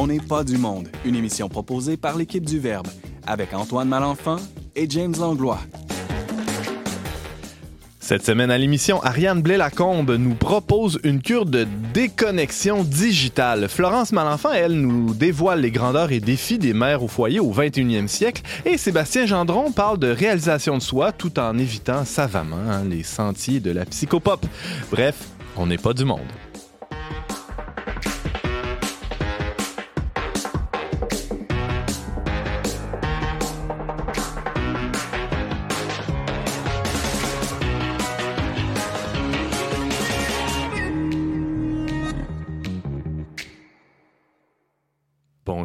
[0.00, 2.86] On n'est pas du monde, une émission proposée par l'équipe du Verbe,
[3.26, 4.36] avec Antoine Malenfant
[4.76, 5.58] et James Langlois.
[7.98, 13.68] Cette semaine à l'émission, Ariane Blais-Lacombe nous propose une cure de déconnexion digitale.
[13.68, 18.06] Florence Malenfant, elle, nous dévoile les grandeurs et défis des mères au foyer au 21e
[18.06, 18.42] siècle.
[18.66, 23.58] Et Sébastien Gendron parle de réalisation de soi tout en évitant savamment hein, les sentiers
[23.58, 24.46] de la psychopop.
[24.92, 25.16] Bref,
[25.56, 26.20] on n'est pas du monde.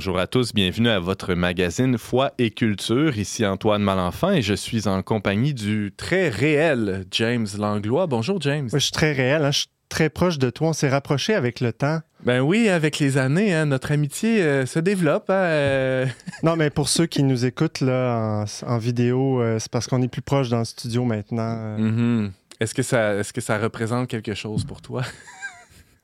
[0.05, 3.17] Bonjour à tous, bienvenue à votre magazine Foi et Culture.
[3.17, 8.05] Ici Antoine Malenfant et je suis en compagnie du très réel James Langlois.
[8.05, 8.67] Bonjour James.
[8.73, 9.51] Je suis très réel, hein.
[9.51, 10.67] je suis très proche de toi.
[10.67, 12.01] On s'est rapproché avec le temps.
[12.25, 15.29] Ben oui, avec les années, hein, notre amitié euh, se développe.
[15.29, 16.05] hein, euh.
[16.43, 20.01] Non, mais pour ceux qui nous écoutent là, en, en vidéo, euh, c'est parce qu'on
[20.01, 21.77] est plus proche dans le studio maintenant.
[21.77, 22.33] Mhm.
[22.59, 25.03] Est-ce que ça, est-ce que ça représente quelque chose pour toi?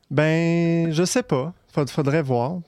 [0.09, 1.53] Ben, je sais pas.
[1.75, 2.59] Faud- faudrait voir.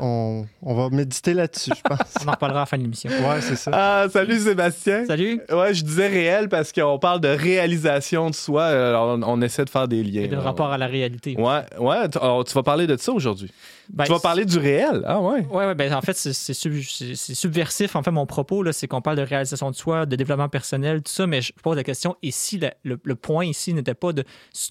[0.00, 1.98] On, on va méditer là-dessus, je pense.
[2.24, 3.10] On en reparlera à la fin de l'émission.
[3.10, 3.70] Ouais, c'est ça.
[3.74, 5.04] Ah, salut Sébastien.
[5.06, 5.40] Salut!
[5.50, 8.62] Ouais, je disais réel parce qu'on parle de réalisation de soi.
[8.62, 10.22] euh, Alors, on, on essaie de faire des liens.
[10.22, 10.42] Et de là.
[10.42, 11.34] rapport à la réalité.
[11.38, 11.96] Ouais, ouais.
[12.20, 13.50] alors, tu vas parler de ça aujourd'hui.
[13.90, 15.02] Ben, tu vas parler du réel.
[15.06, 15.46] Ah ouais.
[15.46, 17.96] Ouais, ouais, ben, en fait, c'est c'est sub- c'est- c'est subversif.
[17.96, 21.02] En fait, mon propos, là, c'est qu'on parle de réalisation de soi, de développement personnel,
[21.02, 23.94] tout ça, mais je pose la question, et si la- le, le point ici n'était
[23.94, 24.24] pas de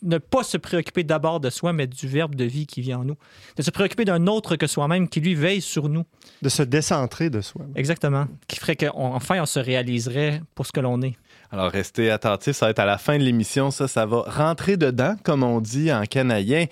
[0.03, 3.03] ne pas se préoccuper d'abord de soi, mais du verbe de vie qui vit en
[3.03, 3.15] nous,
[3.55, 6.03] de se préoccuper d'un autre que soi-même qui, lui, veille sur nous?
[6.41, 7.63] De se décentrer de soi.
[7.75, 8.27] Exactement.
[8.47, 11.15] Qui ferait qu'enfin, on se réaliserait pour ce que l'on est.
[11.51, 13.71] Alors, restez attentifs, ça va être à la fin de l'émission.
[13.71, 16.65] Ça, ça va rentrer dedans, comme on dit en canadien.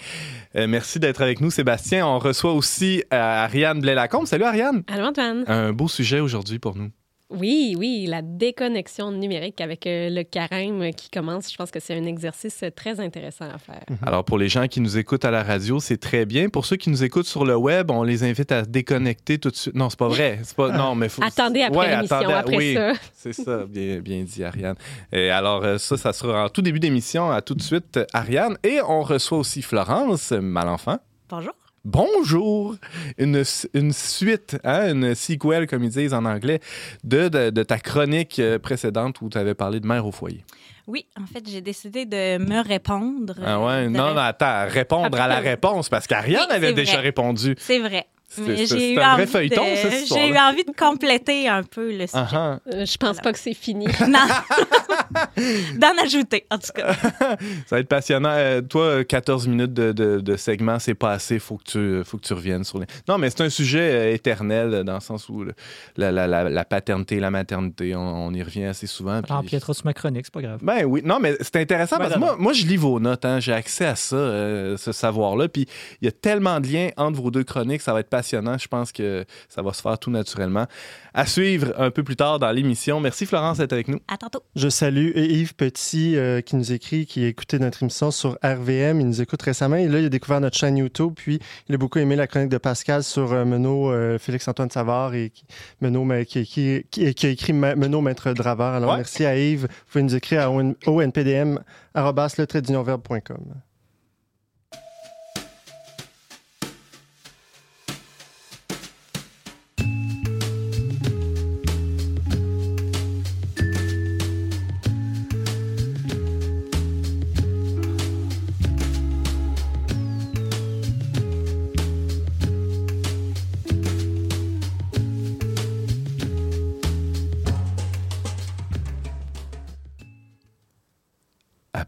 [0.56, 2.06] Euh, merci d'être avec nous, Sébastien.
[2.06, 4.26] On reçoit aussi euh, Ariane Blais-Lacombe.
[4.28, 4.84] Salut, Ariane.
[4.88, 5.46] Allô, Antoine?
[5.48, 6.92] Un beau sujet aujourd'hui pour nous.
[7.32, 11.52] Oui, oui, la déconnexion numérique avec euh, le carême qui commence.
[11.52, 13.84] Je pense que c'est un exercice très intéressant à faire.
[14.06, 16.50] Alors, pour les gens qui nous écoutent à la radio, c'est très bien.
[16.50, 19.56] Pour ceux qui nous écoutent sur le web, on les invite à déconnecter tout de
[19.56, 19.74] suite.
[19.76, 20.40] Non, c'est pas vrai.
[20.44, 20.70] C'est pas...
[20.78, 21.24] Non, mais faut...
[21.26, 22.74] Attendez après Ouais, l'émission, attendez- après oui.
[22.76, 22.94] ça.
[23.14, 24.76] C'est ça, bien, bien dit, Ariane.
[25.12, 27.32] Et alors, euh, ça, ça sera en tout début d'émission.
[27.32, 28.56] À tout de suite, Ariane.
[28.64, 31.00] Et on reçoit aussi Florence Malenfant.
[31.28, 31.54] Bonjour.
[31.86, 32.76] Bonjour!
[33.20, 33.44] Une,
[33.76, 36.60] une suite, hein, une sequel, comme ils disent en anglais,
[37.04, 40.44] de, de, de ta chronique euh, précédente où tu avais parlé de mère au foyer.
[40.88, 43.36] Oui, en fait, j'ai décidé de me répondre.
[43.46, 43.86] Ah ouais?
[43.86, 47.56] Euh, Non, non, attends, répondre à la réponse, parce qu'Ariane Oui, avait déjà répondu.
[47.60, 48.08] C'est vrai.
[48.38, 51.64] J'ai eu un vrai envie feuilleton, de- ça, cette J'ai eu envie de compléter un
[51.64, 52.12] peu le sujet.
[52.14, 53.86] Ah, Euh, je pense pas que c'est fini.
[54.08, 54.20] Non.
[55.78, 56.94] D'en ajouter, en tout cas.
[57.68, 58.30] Ça va être passionnant.
[58.32, 61.40] Euh, toi, 14 minutes de, de, de segment, c'est pas assez.
[61.40, 62.86] Faut que tu, faut que tu reviennes sur les.
[63.08, 65.54] Non, mais c'est un sujet euh, éternel euh, dans le sens où le-
[65.98, 69.22] la, la, la, la paternité, la maternité, on, on y revient assez souvent.
[69.22, 70.60] puis- Alors, Pietro sur ma chronique, c'est pas grave.
[70.62, 73.26] Ben oui, non, mais c'est intéressant Ben parce que moi, moi, je lis vos notes,
[73.26, 75.48] hein, j'ai accès à ça, euh, ce savoir-là.
[75.48, 75.68] Puis
[76.02, 78.25] il y a tellement de liens entre vos deux chroniques, ça va être passionnant.
[78.32, 80.66] Je pense que ça va se faire tout naturellement.
[81.14, 83.00] À suivre un peu plus tard dans l'émission.
[83.00, 84.00] Merci Florence d'être avec nous.
[84.08, 84.44] À tantôt.
[84.56, 89.00] Je salue Yves Petit euh, qui nous écrit, qui a écouté notre émission sur RVM.
[89.02, 91.14] Il nous écoute récemment et là, il a découvert notre chaîne YouTube.
[91.16, 95.14] Puis, il a beaucoup aimé la chronique de Pascal sur euh, Menot, euh, Félix-Antoine Savard
[95.14, 95.46] et qui,
[95.82, 98.74] Menot, qui, qui- qui- qui a écrit Menot Maître Draveur.
[98.74, 98.98] Alors, Ouais.
[98.98, 99.64] merci à Yves.
[99.64, 100.76] Vous pouvez nous écrire à on-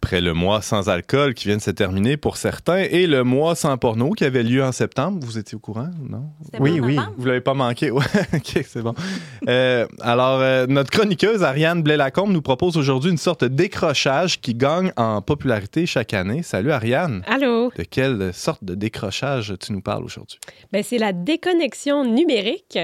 [0.07, 3.55] Après le mois sans alcool qui vient de se terminer pour certains et le mois
[3.55, 6.29] sans porno qui avait lieu en septembre, vous étiez au courant, non?
[6.61, 6.97] Oui, bon, oui.
[7.17, 7.91] Vous l'avez pas manqué?
[7.97, 8.93] Ouais, ok, c'est bon.
[9.49, 14.53] Euh, alors, euh, notre chroniqueuse Ariane Blais-Lacombe nous propose aujourd'hui une sorte de décrochage qui
[14.53, 16.41] gagne en popularité chaque année.
[16.41, 17.21] Salut Ariane!
[17.27, 17.69] Allô?
[17.75, 20.39] De quelle sorte de décrochage tu nous parles aujourd'hui?
[20.71, 22.79] Ben, c'est la déconnexion numérique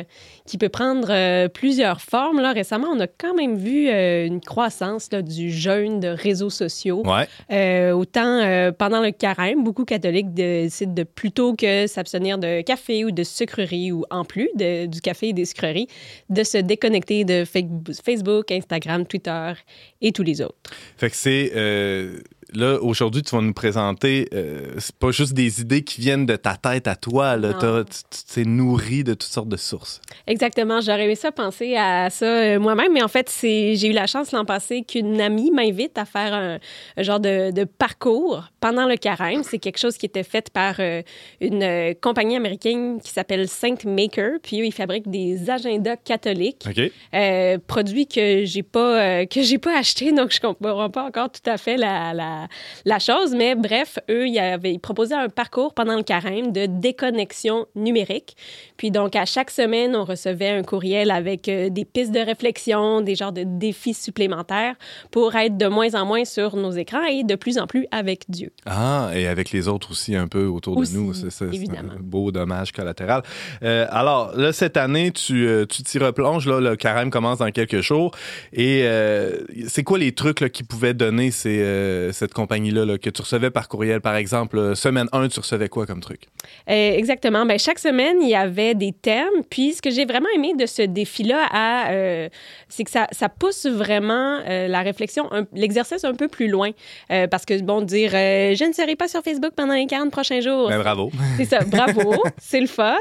[0.45, 2.41] qui peut prendre euh, plusieurs formes.
[2.41, 6.49] Là, récemment, on a quand même vu euh, une croissance là, du jeûne de réseaux
[6.49, 7.01] sociaux.
[7.05, 7.12] Ouais.
[7.51, 13.05] Euh, autant euh, pendant le carême, beaucoup catholiques décident de plutôt que s'abstenir de café
[13.05, 15.87] ou de sucreries ou en plus de- du café et des sucreries,
[16.29, 17.59] de se déconnecter de Fa-
[18.03, 19.53] Facebook, Instagram, Twitter
[20.01, 20.55] et tous les autres.
[20.97, 22.19] Fait que c'est euh,
[22.53, 26.35] là, aujourd'hui, tu vas nous présenter, euh, c'est pas juste des idées qui viennent de
[26.35, 27.53] ta tête à toi, là.
[27.53, 30.01] Tu t'es nourri de toutes sortes de sources.
[30.27, 30.81] Exactement.
[30.81, 34.07] J'aurais aimé ça penser à ça euh, moi-même, mais en fait, c'est j'ai eu la
[34.07, 36.59] chance l'an passé qu'une amie m'invite à faire un,
[36.97, 39.43] un genre de, de parcours pendant le carême.
[39.43, 41.01] C'est quelque chose qui était fait par euh,
[41.41, 44.39] une euh, compagnie américaine qui s'appelle Saint Maker.
[44.41, 46.65] Puis eux, ils fabriquent des agendas catholiques.
[46.67, 46.91] OK?
[47.13, 51.49] Euh, produit que j'ai pas que j'ai pas acheté donc je comprends pas encore tout
[51.49, 52.42] à fait la, la,
[52.85, 56.65] la chose mais bref eux ils avaient ils proposaient un parcours pendant le carême de
[56.65, 58.35] déconnexion numérique
[58.77, 63.01] puis donc à chaque semaine on recevait un courriel avec euh, des pistes de réflexion
[63.01, 64.75] des genres de défis supplémentaires
[65.11, 68.23] pour être de moins en moins sur nos écrans et de plus en plus avec
[68.29, 71.13] Dieu Ah, et avec les autres aussi un peu autour Aussi, de nous.
[71.13, 73.23] C'est un beau dommage collatéral.
[73.63, 76.47] Euh, alors, là, cette année, tu euh, tu t'y replonges.
[76.47, 78.11] Là, le carême commence dans quelques jours.
[78.51, 82.97] Et euh, c'est quoi les trucs là, qui pouvaient donner ces, euh, cette compagnie-là là,
[82.97, 84.01] que tu recevais par courriel?
[84.01, 86.23] Par exemple, euh, semaine 1, tu recevais quoi comme truc?
[86.69, 87.45] Euh, exactement.
[87.45, 89.43] Ben, chaque semaine, il y avait des thèmes.
[89.49, 92.29] Puis, ce que j'ai vraiment aimé de ce défi-là, à, euh,
[92.69, 96.71] c'est que ça, ça pousse vraiment euh, la réflexion, un- l'exercice un peu plus loin.
[97.09, 100.69] Parce que, bon, dire je ne serai pas sur Facebook pendant les 40 prochains jours.
[100.69, 101.11] Ben, bravo.
[101.37, 102.95] C'est ça, bravo, c'est le fun.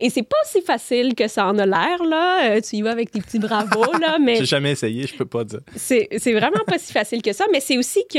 [0.00, 2.60] Et c'est pas si facile que ça en a l'air, là.
[2.60, 5.44] Tu y vas avec tes petits bravos, là, mais J'ai jamais essayé, je peux pas
[5.44, 5.60] dire.
[5.76, 8.18] c'est c'est vraiment pas si facile que ça, mais c'est aussi que,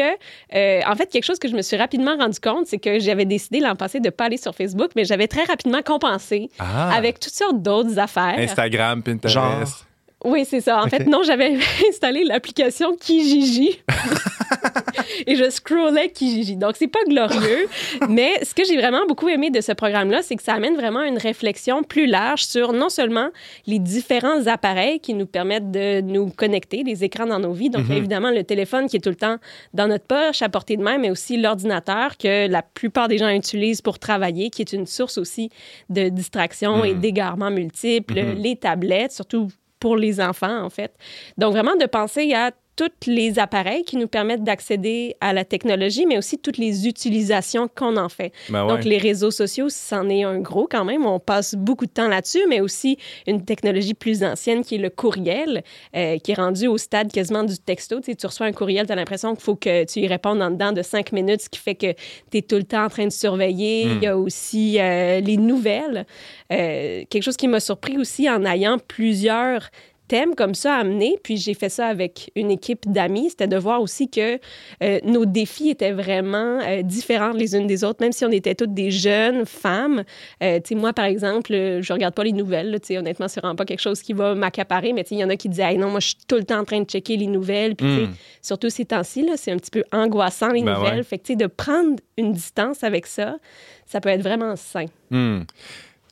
[0.55, 3.25] euh, en fait, quelque chose que je me suis rapidement rendu compte, c'est que j'avais
[3.25, 6.91] décidé l'an passé de ne pas aller sur Facebook, mais j'avais très rapidement compensé Ah,
[6.95, 8.35] avec toutes sortes d'autres affaires.
[8.37, 9.33] Instagram, Pinterest.
[9.33, 9.85] Genre?
[10.25, 10.83] Oui, c'est ça.
[10.83, 11.57] En fait, non, j'avais
[11.89, 13.79] installé l'application Kijiji
[15.27, 16.57] et je scrollais Kijiji.
[16.57, 17.67] Donc, c'est pas glorieux,
[18.09, 21.03] mais ce que j'ai vraiment beaucoup aimé de ce programme-là, c'est que ça amène vraiment
[21.03, 23.29] une réflexion plus large sur non seulement
[23.65, 27.69] les différents appareils qui nous permettent de nous connecter, les écrans dans nos vies.
[27.69, 27.95] Donc, Mhm.
[27.97, 29.37] évidemment, le téléphone qui est tout le temps
[29.73, 33.29] dans notre poche, à portée de main, mais aussi l'ordinateur que la plupart des gens
[33.29, 35.49] utilisent pour travailler, qui est une source aussi
[35.89, 36.99] de distraction et Mhm.
[36.99, 38.35] d'égarements multiples, Mhm.
[38.41, 39.47] les tablettes, surtout
[39.79, 40.93] pour les enfants, en fait.
[41.37, 42.51] Donc, vraiment de penser à
[42.87, 47.67] tous les appareils qui nous permettent d'accéder à la technologie, mais aussi toutes les utilisations
[47.67, 48.31] qu'on en fait.
[48.49, 48.69] Ben ouais.
[48.75, 51.05] Donc, les réseaux sociaux, c'en est un gros quand même.
[51.05, 52.97] On passe beaucoup de temps là-dessus, mais aussi
[53.27, 55.63] une technologie plus ancienne qui est le courriel,
[55.95, 57.99] euh, qui est rendu au stade quasiment du texto.
[57.99, 60.41] Tu, sais, tu reçois un courriel, tu as l'impression qu'il faut que tu y répondes
[60.41, 61.93] en dedans de cinq minutes, ce qui fait que
[62.31, 63.85] tu es tout le temps en train de surveiller.
[63.85, 63.97] Mm.
[63.97, 66.05] Il y a aussi euh, les nouvelles.
[66.51, 69.69] Euh, quelque chose qui m'a surpris aussi en ayant plusieurs
[70.09, 71.17] thèmes comme ça à amener.
[71.23, 73.29] Puis j'ai fait ça avec une équipe d'amis.
[73.29, 74.39] C'était de voir aussi que
[74.83, 78.55] euh, nos défis étaient vraiment euh, différents les unes des autres, même si on était
[78.55, 80.03] toutes des jeunes femmes.
[80.43, 82.77] Euh, tu sais, moi, par exemple, je regarde pas les nouvelles.
[82.81, 84.91] Tu sais, honnêtement, c'est vraiment pas quelque chose qui va m'accaparer.
[84.91, 86.35] Mais tu sais, il y en a qui disent, hey, non, moi, je suis tout
[86.35, 87.75] le temps en train de checker les nouvelles.
[87.77, 88.13] Puis, tu sais, Mm.
[88.41, 90.97] surtout ces temps-ci, là, c'est un petit peu angoissant, les Ben nouvelles.
[90.97, 91.03] ouais.
[91.03, 93.37] Fait que, tu sais, de prendre une distance avec ça,
[93.85, 94.85] ça peut être vraiment sain.
[95.11, 95.41] Hmm.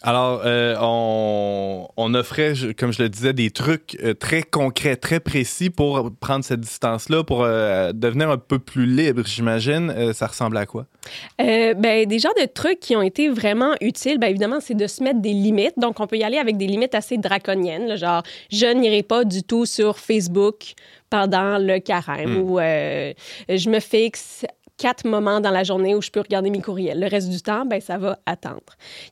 [0.03, 5.19] Alors, euh, on, on offrait, comme je le disais, des trucs euh, très concrets, très
[5.19, 9.89] précis pour prendre cette distance-là, pour euh, devenir un peu plus libre, j'imagine.
[9.89, 10.85] Euh, ça ressemble à quoi?
[11.39, 15.03] Ben, des genres de trucs qui ont été vraiment utiles, ben, évidemment, c'est de se
[15.03, 15.77] mettre des limites.
[15.77, 19.23] Donc, on peut y aller avec des limites assez draconiennes, là, genre je n'irai pas
[19.23, 20.73] du tout sur Facebook
[21.09, 22.41] pendant le carême Mm.
[22.41, 24.45] ou je me fixe
[24.77, 26.99] quatre moments dans la journée où je peux regarder mes courriels.
[26.99, 28.61] Le reste du temps, ben, ça va attendre.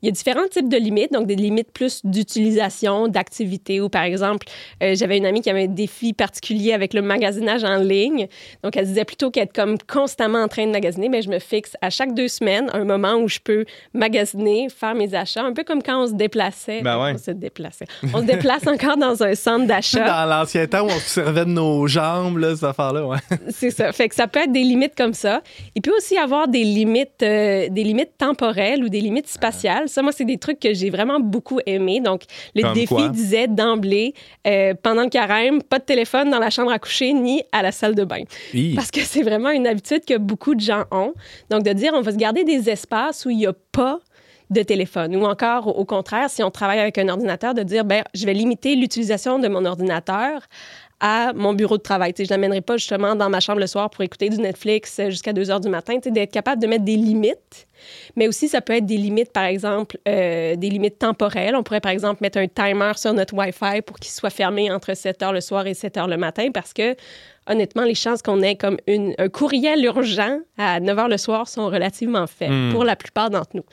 [0.02, 4.04] Il y a différents types de limites, donc des limites plus d'utilisation, d'activité, ou par
[4.04, 4.48] exemple,
[4.84, 8.28] euh, j'avais une amie qui avait un défi particulier avec le magasinage en ligne.
[8.64, 11.76] Donc, elle disait plutôt qu'être comme constamment en train de magasiner, mais je me fixe
[11.82, 15.64] à chaque deux semaines un moment où je peux magasiner, faire mes achats, un peu
[15.64, 16.82] comme quand on se déplaçait.
[16.82, 17.14] Ben ouais.
[17.16, 17.88] On se déplaçait.
[18.14, 20.06] On se déplace encore dans un centre d'achat.
[20.06, 23.18] Dans l'ancien temps où on se servait de nos jambes, là, cette affaire-là, ouais.
[23.50, 23.92] C'est ça.
[23.92, 25.42] Fait que ça peut être des limites comme ça.
[25.76, 29.90] Il peut aussi avoir des limites, euh, des limites temporelles ou des limites spatiales.
[29.90, 32.00] Ça, moi, c'est des trucs que j'ai vraiment beaucoup aimé.
[32.02, 32.24] Donc,
[32.56, 33.08] le Comme défi quoi?
[33.10, 34.14] disait d'emblée,
[34.48, 37.72] euh, pendant le carême, pas de téléphone dans la chambre à coucher ni à la
[37.72, 38.24] salle de bain.
[38.54, 38.76] Hi.
[38.76, 41.14] Parce que c'est vraiment une habitude que beaucoup de gens ont.
[41.50, 44.00] Donc, de dire, on va se garder des espaces où il n'y a pas
[44.52, 45.16] de téléphone.
[45.16, 48.28] Ou encore, au- au contraire, si on travaille avec un ordinateur, de dire, ben, je
[48.28, 50.42] vais limiter l'utilisation de mon ordinateur
[51.00, 52.14] à mon bureau de travail.
[52.18, 55.10] Je ne l'amènerai pas justement dans ma chambre le soir pour écouter du Netflix euh,
[55.10, 55.98] jusqu'à 2 heures du matin.
[55.98, 57.68] D'être capable de mettre des limites.
[58.16, 61.56] Mais aussi, ça peut être des limites, par exemple, euh, des limites temporelles.
[61.56, 64.96] On pourrait, par exemple, mettre un timer sur notre Wi-Fi pour qu'il soit fermé entre
[64.96, 66.96] 7 heures le soir et 7 heures le matin parce que,
[67.48, 71.48] honnêtement, les chances qu'on ait comme une, un courriel urgent à 9 heures le soir
[71.48, 72.72] sont relativement faibles Hmm.
[72.72, 73.64] pour la plupart d'entre nous.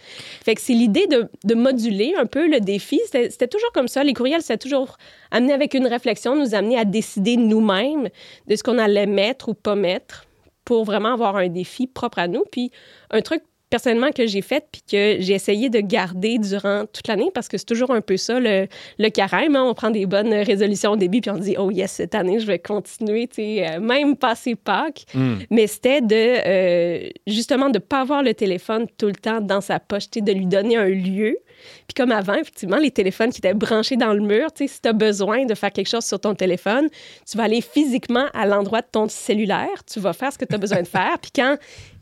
[0.45, 3.01] Fait que c'est l'idée de, de moduler un peu le défi.
[3.07, 4.03] C'était c'était toujours comme ça.
[4.05, 4.97] Les courriels, c'était toujours
[5.31, 8.09] amené avec une réflexion, nous amener à décider nous-mêmes
[8.47, 10.27] de ce qu'on allait mettre ou pas mettre.
[10.65, 12.45] pour vraiment avoir un défi propre à nous.
[12.53, 12.71] Puis
[13.11, 17.31] un truc personnellement que j'ai fait puis que j'ai essayé de garder durant toute l'année
[17.33, 19.57] parce que c'est toujours un peu ça le, le carême.
[19.57, 19.65] hein.
[19.67, 22.47] On prend des bonnes résolutions au début puis on dit oh yes cette année je
[22.47, 25.07] vais continuer, tu sais, euh, même passer Pâques.
[25.15, 25.37] Hmm.
[25.51, 29.81] Mais c'était de euh, justement de pas avoir le téléphone tout le temps dans sa
[29.81, 31.39] poche, tu sais, de lui donner un lieu.
[31.87, 34.81] Puis comme avant, effectivement, les téléphones qui étaient branchés dans le mur, tu sais, si
[34.83, 36.89] tu as besoin de faire quelque chose sur ton téléphone,
[37.27, 40.55] tu vas aller physiquement à l'endroit de ton cellulaire, tu vas faire ce que tu
[40.55, 41.17] as besoin de faire.
[41.23, 41.57] Puis quand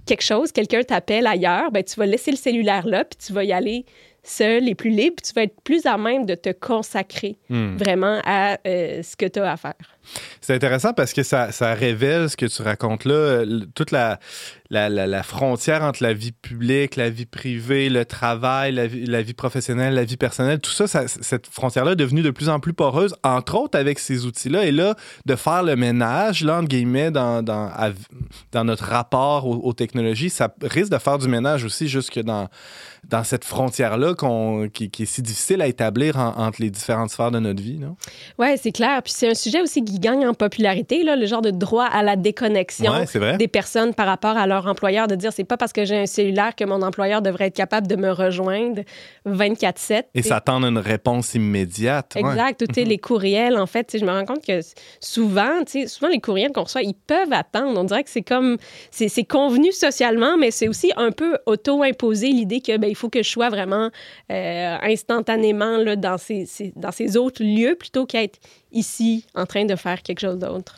[0.07, 3.45] quelque chose, quelqu'un t'appelle ailleurs, ben, tu vas laisser le cellulaire là, puis tu vas
[3.45, 3.85] y aller
[4.23, 7.76] seul et plus libre, puis tu vas être plus à même de te consacrer Hmm.
[7.76, 9.75] vraiment à euh, ce que tu as à faire.
[10.40, 14.18] C'est intéressant parce que ça, révèle ce que tu racontes là, toute la,
[15.22, 20.16] frontière entre la vie publique, la vie privée, le travail, la vie, professionnelle, la vie
[20.16, 23.98] personnelle, tout ça, cette frontière-là est devenue de plus en plus poreuse, entre autres avec
[23.98, 24.64] ces outils-là.
[24.64, 24.94] Et là,
[25.26, 27.42] de faire le ménage, là, entre guillemets, dans,
[28.54, 32.48] notre rapport aux, technologies, ça risque de faire du ménage aussi jusque dans,
[33.24, 34.14] cette frontière-là
[34.72, 37.80] qui, est si difficile à établir en- entre les différentes sphères de notre vie.
[38.38, 39.02] Oui, c'est clair.
[39.02, 42.02] Puis c'est un sujet aussi qui gagne en popularité, là, le genre de droit à
[42.02, 45.73] la déconnexion Ouais, des personnes par rapport à leur employeur, de dire c'est pas parce
[45.73, 48.83] que j'ai un cellulaire que mon employeur devrait être capable de me rejoindre
[49.26, 50.04] 24-7.
[50.14, 52.14] Et s'attendre à une réponse immédiate.
[52.16, 52.21] ouais.
[52.23, 52.62] Exact.
[52.62, 54.61] Ou, tu sais, les courriels, en fait, je me rends compte que
[55.00, 57.78] souvent, souvent les courriels qu'on reçoit, ils peuvent attendre.
[57.78, 58.57] On dirait que c'est comme,
[58.90, 63.09] c'est c'est convenu socialement, mais c'est aussi un peu auto-imposé l'idée que ben, il faut
[63.09, 63.90] que je sois vraiment
[64.30, 68.38] euh, instantanément là, dans, ces, ces- dans ces autres lieux plutôt qu'être
[68.72, 70.76] ici en train de faire quelque chose d'autre.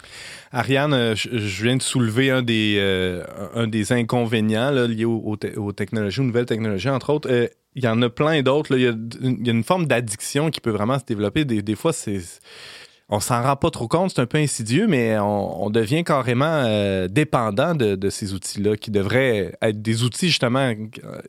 [0.53, 5.05] Ariane, euh, je, je viens de soulever un des, euh, un des inconvénients là, liés
[5.05, 7.31] aux, aux te- aux technologies, aux nouvelles technologies, entre autres.
[7.31, 8.77] Euh, Il y en a plein d'autres.
[8.77, 11.45] Il y, a une- il y a une forme d'addiction qui peut vraiment se développer.
[11.45, 12.21] Des, des fois, c'est.
[13.09, 16.47] On s'en rend pas trop compte, c'est un peu insidieux, mais on, on devient carrément
[16.65, 20.73] euh, dépendant de, de ces outils-là, qui devraient être des outils, justement,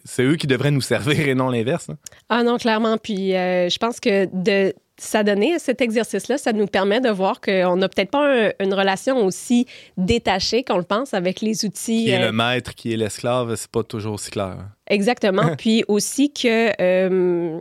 [0.05, 1.89] c'est eux qui devraient nous servir et non l'inverse.
[1.89, 1.97] hein.
[2.29, 2.97] Ah non, clairement.
[2.97, 7.41] Puis euh, je pense que de s'adonner à cet exercice-là, ça nous permet de voir
[7.41, 9.65] qu'on n'a peut-être pas un- une relation aussi
[9.97, 12.05] détachée qu'on le pense avec les outils.
[12.05, 14.55] Qui est euh, le maître, qui est l'esclave, c'est pas toujours aussi clair.
[14.59, 14.67] hein.
[14.87, 15.55] Exactement.
[15.57, 16.71] Puis aussi que.
[16.81, 17.59] euh,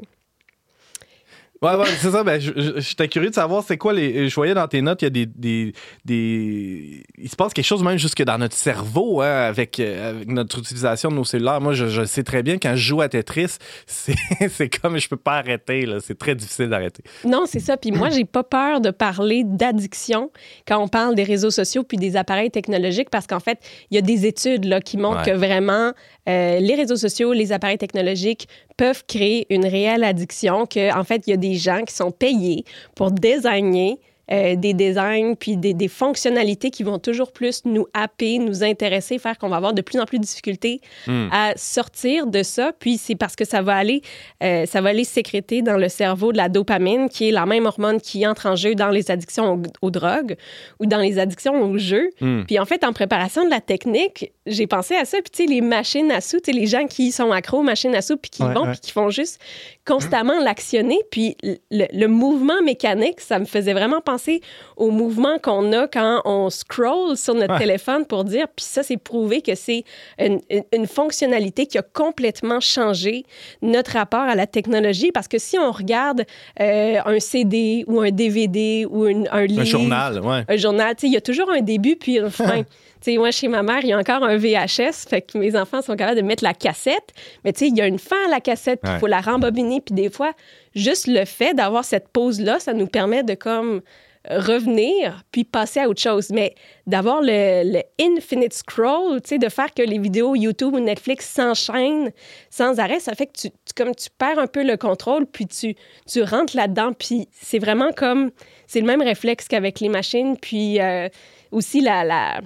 [1.62, 2.24] Ouais, ouais, c'est ça.
[2.24, 4.28] Ben, j'étais curieux de savoir, c'est quoi les.
[4.28, 5.72] Je voyais dans tes notes, il y a des, des,
[6.04, 10.28] des- Il se passe quelque chose même jusque dans notre cerveau, hein, avec, euh, avec
[10.28, 11.60] notre utilisation de nos cellulaires.
[11.60, 15.16] Moi, je, je sais très bien, quand je joue à Tetris, c'est comme je peux
[15.16, 15.86] pas arrêter.
[16.00, 17.02] C'est très difficile d'arrêter.
[17.24, 17.76] non, c'est ça.
[17.76, 20.30] Puis moi, j'ai pas peur de parler d'addiction
[20.66, 23.58] quand on parle des réseaux sociaux puis des appareils technologiques parce qu'en fait,
[23.90, 25.32] il y a des études là, qui montrent Ouais.
[25.32, 25.92] que vraiment,
[26.28, 31.22] euh, les réseaux sociaux, les appareils technologiques peuvent créer une réelle addiction, que en fait,
[31.26, 32.64] il y a des gens qui sont payés
[32.94, 33.98] pour designer
[34.30, 39.18] euh, des designs puis des, des fonctionnalités qui vont toujours plus nous happer, nous intéresser,
[39.18, 41.28] faire qu'on va avoir de plus en plus de difficultés Hmm.
[41.32, 42.72] à sortir de ça.
[42.78, 44.00] Puis c'est parce que ça va aller,
[44.42, 47.66] euh, ça va aller sécréter dans le cerveau de la dopamine, qui est la même
[47.66, 50.36] hormone qui entre en jeu dans les addictions aux, aux drogues
[50.78, 52.10] ou dans les addictions aux jeux.
[52.20, 52.44] Hmm.
[52.46, 55.18] Puis en fait, en préparation de la technique, j'ai pensé à ça.
[55.22, 57.62] Puis tu sais, les machines à sous, tu sais, les gens qui sont accros aux
[57.62, 58.72] machines à sous, puis qui Ouais, vont, ouais.
[58.72, 59.40] puis qui font juste
[59.86, 60.98] constamment l'actionner.
[61.10, 61.56] Puis le,
[61.92, 64.40] le mouvement mécanique, ça me faisait vraiment penser
[64.76, 67.58] au mouvement qu'on a quand on scroll sur notre Ouais.
[67.58, 69.84] téléphone pour dire, puis ça, c'est prouvé que c'est
[70.18, 73.24] une, une- une fonctionnalité qui a complètement changé
[73.60, 75.12] notre rapport à la technologie.
[75.12, 76.24] Parce que si on regarde
[76.60, 80.44] euh, un CD ou un DVD ou une- un livre, Un journal, ouais.
[80.48, 82.62] un journal, tu sais, il y a toujours un début puis une fin.
[83.02, 85.82] Sais, moi, chez ma mère, il y a encore un VHS, fait que mes enfants
[85.82, 87.12] sont capables de mettre la cassette,
[87.44, 89.00] mais tu sais, il y a une fin à la cassette, puis il Ouais.
[89.00, 90.32] faut la rembobiner, puis des fois,
[90.74, 93.82] juste le fait d'avoir cette pause-là, ça nous permet de comme
[94.30, 96.30] revenir puis passer à autre chose.
[96.30, 96.54] Mais
[96.86, 101.28] d'avoir le, le infinite scroll, tu sais, de faire que les vidéos YouTube ou Netflix
[101.28, 102.10] s'enchaînent
[102.50, 105.46] sans arrêt, ça fait que tu, tu- comme tu perds un peu le contrôle puis
[105.46, 105.74] tu,
[106.06, 106.92] tu rentres là-dedans.
[106.92, 108.30] Puis c'est vraiment comme,
[108.66, 110.36] c'est le même réflexe qu'avec les machines.
[110.40, 111.08] Puis euh,
[111.50, 112.40] aussi la, la-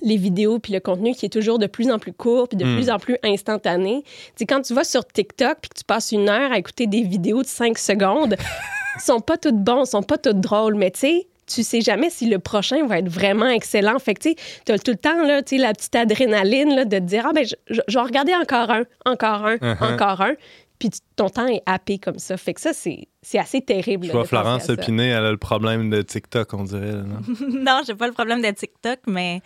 [0.00, 2.64] les vidéos puis le contenu qui est toujours de plus en plus court puis de
[2.64, 2.74] Mm.
[2.76, 4.02] plus en plus instantané.
[4.04, 6.86] Tu sais, quand tu vas sur TikTok puis que tu passes une heure à écouter
[6.86, 8.36] des vidéos de 5 secondes,
[9.00, 12.30] sont pas toutes bons, sont pas toutes drôles, mais tu sais, tu sais jamais si
[12.30, 13.98] le prochain va être vraiment excellent.
[13.98, 16.98] Fait que, tu sais, t'as tout le temps, là, tu la petite adrénaline, là, de
[16.98, 19.94] te dire, ah, ben, je, vais regarder encore un, encore un, Uh-huh.
[19.94, 20.34] encore un.
[20.78, 22.36] Puis tu- ton temps est happé comme ça.
[22.36, 24.04] Fait que ça, c'est c'est assez terrible.
[24.06, 24.68] Je là, vois Florence.
[24.68, 26.92] Opiné, elle a le problème de TikTok, on dirait.
[26.92, 27.20] là, non?
[27.48, 29.42] non, j'ai pas le problème de TikTok, mais,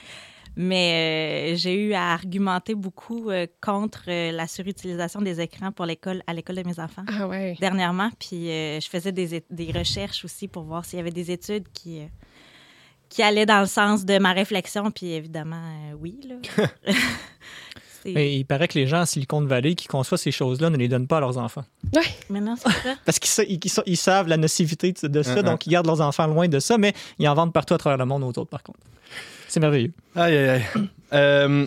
[0.57, 5.85] mais euh, j'ai eu à argumenter beaucoup euh, contre euh, la surutilisation des écrans pour
[5.87, 7.05] l'école, à l'école de mes enfants.
[7.09, 7.57] Ah ouais.
[7.61, 11.31] Dernièrement, puis euh, je faisais des, des recherches aussi pour voir s'il y avait des
[11.31, 12.07] études qui, euh,
[13.09, 14.91] qui allait dans le sens de ma réflexion.
[14.91, 16.19] Puis évidemment, euh, oui.
[16.29, 16.37] Là.
[18.07, 20.87] Mais il paraît que les gens à Silicon Valley qui conçoivent ces choses-là ne les
[20.87, 21.65] donnent pas à leurs enfants.
[22.31, 22.95] Mais non, c'est ça.
[23.05, 25.43] Parce qu'ils sa- ils- ils sa- ils savent la nocivité de de ça, Uh-huh.
[25.43, 27.99] donc ils gardent leurs enfants loin de ça, mais ils en vendent partout à travers
[27.99, 28.79] le monde aux autres, par contre.
[29.57, 29.95] C'est merveilleux.
[30.15, 30.65] Aïe, aïe, aïe.
[31.13, 31.67] Euh,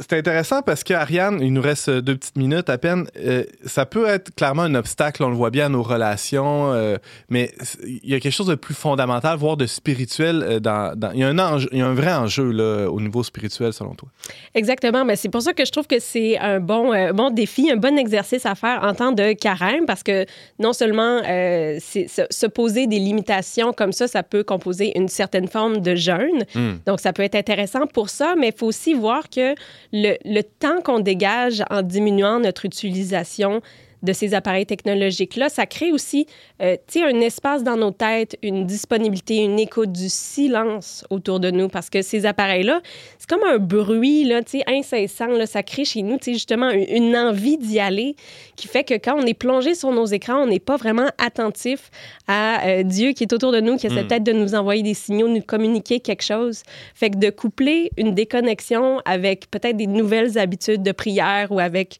[0.00, 3.06] c'est intéressant parce qu'Ariane, il nous reste deux petites minutes à peine.
[3.16, 6.96] Euh, ça peut être clairement un obstacle, on le voit bien à nos relations, euh,
[7.28, 7.52] mais
[7.84, 10.42] il y a quelque chose de plus fondamental, voire de spirituel.
[10.42, 12.88] euh, dans, dans- il, y a un enjeu- il y a un vrai enjeu là,
[12.90, 14.08] au niveau spirituel, selon toi.
[14.54, 15.04] Exactement.
[15.04, 17.98] Mais c'est pour ça que je trouve que c'est un bon, bon défi, un bon
[17.98, 20.26] exercice à faire en temps de carême, parce que
[20.58, 25.94] non seulement se poser des limitations comme ça, ça peut composer une certaine forme de
[25.94, 26.44] jeûne.
[26.54, 26.74] Hmm.
[26.86, 29.54] Donc, ça peut être intéressant pour ça, mais il faut aussi voir que
[29.92, 33.62] le, temps qu'on dégage en diminuant notre utilisation
[34.02, 36.26] de ces appareils technologiques-là, ça crée aussi,
[36.60, 41.38] euh, tu sais, un espace dans nos têtes, une disponibilité, une écoute du silence autour
[41.38, 42.80] de nous, parce que ces appareils-là,
[43.18, 46.32] c'est comme un bruit, là, tu sais, incessant, là, ça crée chez nous, tu sais,
[46.32, 48.16] justement, une, une envie d'y aller
[48.56, 51.90] qui fait que quand on est plongé sur nos écrans, on n'est pas vraiment attentif
[52.26, 54.06] à euh, Dieu qui est autour de nous, qui essaie Mm.
[54.06, 56.62] peut-être de nous envoyer des signaux, de nous communiquer quelque chose.
[56.94, 61.98] Fait que de coupler une déconnexion avec peut-être des nouvelles habitudes de prière ou avec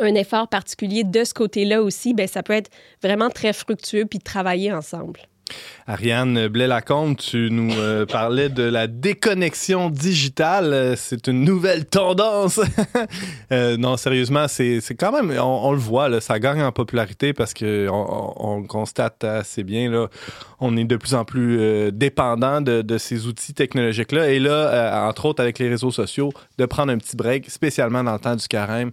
[0.00, 2.70] un effort particulier de ce côté-là aussi, ben ça peut être
[3.02, 5.20] vraiment très fructueux puis de travailler ensemble.
[5.86, 10.72] Ariane Blais-Lacombe, tu nous euh, parlais de la déconnexion digitale.
[10.72, 12.60] Euh, C'est une nouvelle tendance.
[13.52, 17.54] Euh, non, sérieusement, c'est quand même, on, le voit, là, ça gagne en popularité parce
[17.54, 19.88] que on, constate assez bien.
[19.88, 20.08] Là,
[20.58, 24.30] on est de plus en plus euh, dépendant de, de ces outils technologiques-là.
[24.30, 28.14] Et là, entre autres avec les réseaux sociaux, de prendre un petit break, spécialement dans
[28.14, 28.90] le temps du carême,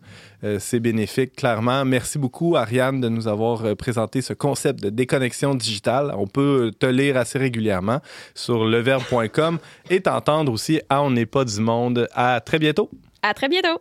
[0.59, 1.85] c'est bénéfique, clairement.
[1.85, 6.13] Merci beaucoup, Ariane, de nous avoir euh, présenté ce concept de déconnexion digitale.
[6.17, 7.99] On peut te lire assez régulièrement
[8.35, 9.59] sur leverbe.com
[9.89, 12.07] et t'entendre aussi à On n'est pas du monde.
[12.13, 12.89] À très bientôt.
[13.21, 13.79] À très bientôt!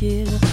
[0.00, 0.49] kill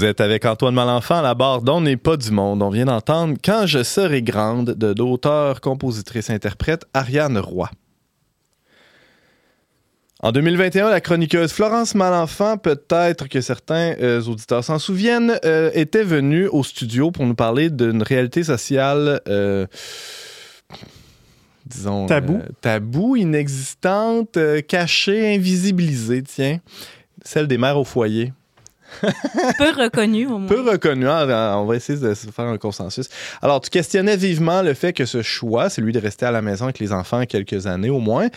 [0.00, 2.62] Vous êtes avec Antoine Malenfant à la barre d'On n'est pas du monde.
[2.62, 7.68] On vient d'entendre Quand je serai grande de l'auteur, compositrice, interprète Ariane Roy.
[10.20, 16.02] En 2021, la chroniqueuse Florence Malenfant, peut-être que certains euh, auditeurs s'en souviennent, euh, était
[16.02, 19.66] venue au studio pour nous parler d'une réalité sociale, euh,
[21.66, 22.06] disons...
[22.06, 22.40] Tabou.
[22.62, 26.58] tabou, inexistante, cachée, invisibilisée, tiens.
[27.22, 28.32] Celle des mères au foyer.
[29.58, 30.48] Peu reconnu, au moins.
[30.48, 33.08] Peu reconnu, hein, on va essayer de faire un consensus.
[33.42, 36.64] Alors, tu questionnais vivement le fait que ce choix, celui de rester à la maison
[36.64, 38.28] avec les enfants quelques années au moins,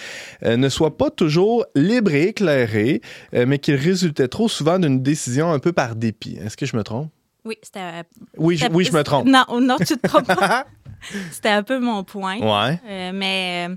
[0.46, 3.02] euh, ne soit pas toujours libre et éclairé,
[3.34, 6.38] euh, mais qu'il résultait trop souvent d'une décision un peu par dépit.
[6.44, 7.10] Est-ce que je me trompe?
[7.46, 8.04] Oui, c'était.
[8.38, 9.28] Oui, je, oui, je me trompe.
[9.28, 10.66] Non, non, tu te trompes pas.
[11.32, 12.38] C'était un peu mon point.
[12.38, 12.80] Ouais.
[12.88, 13.68] Euh, mais,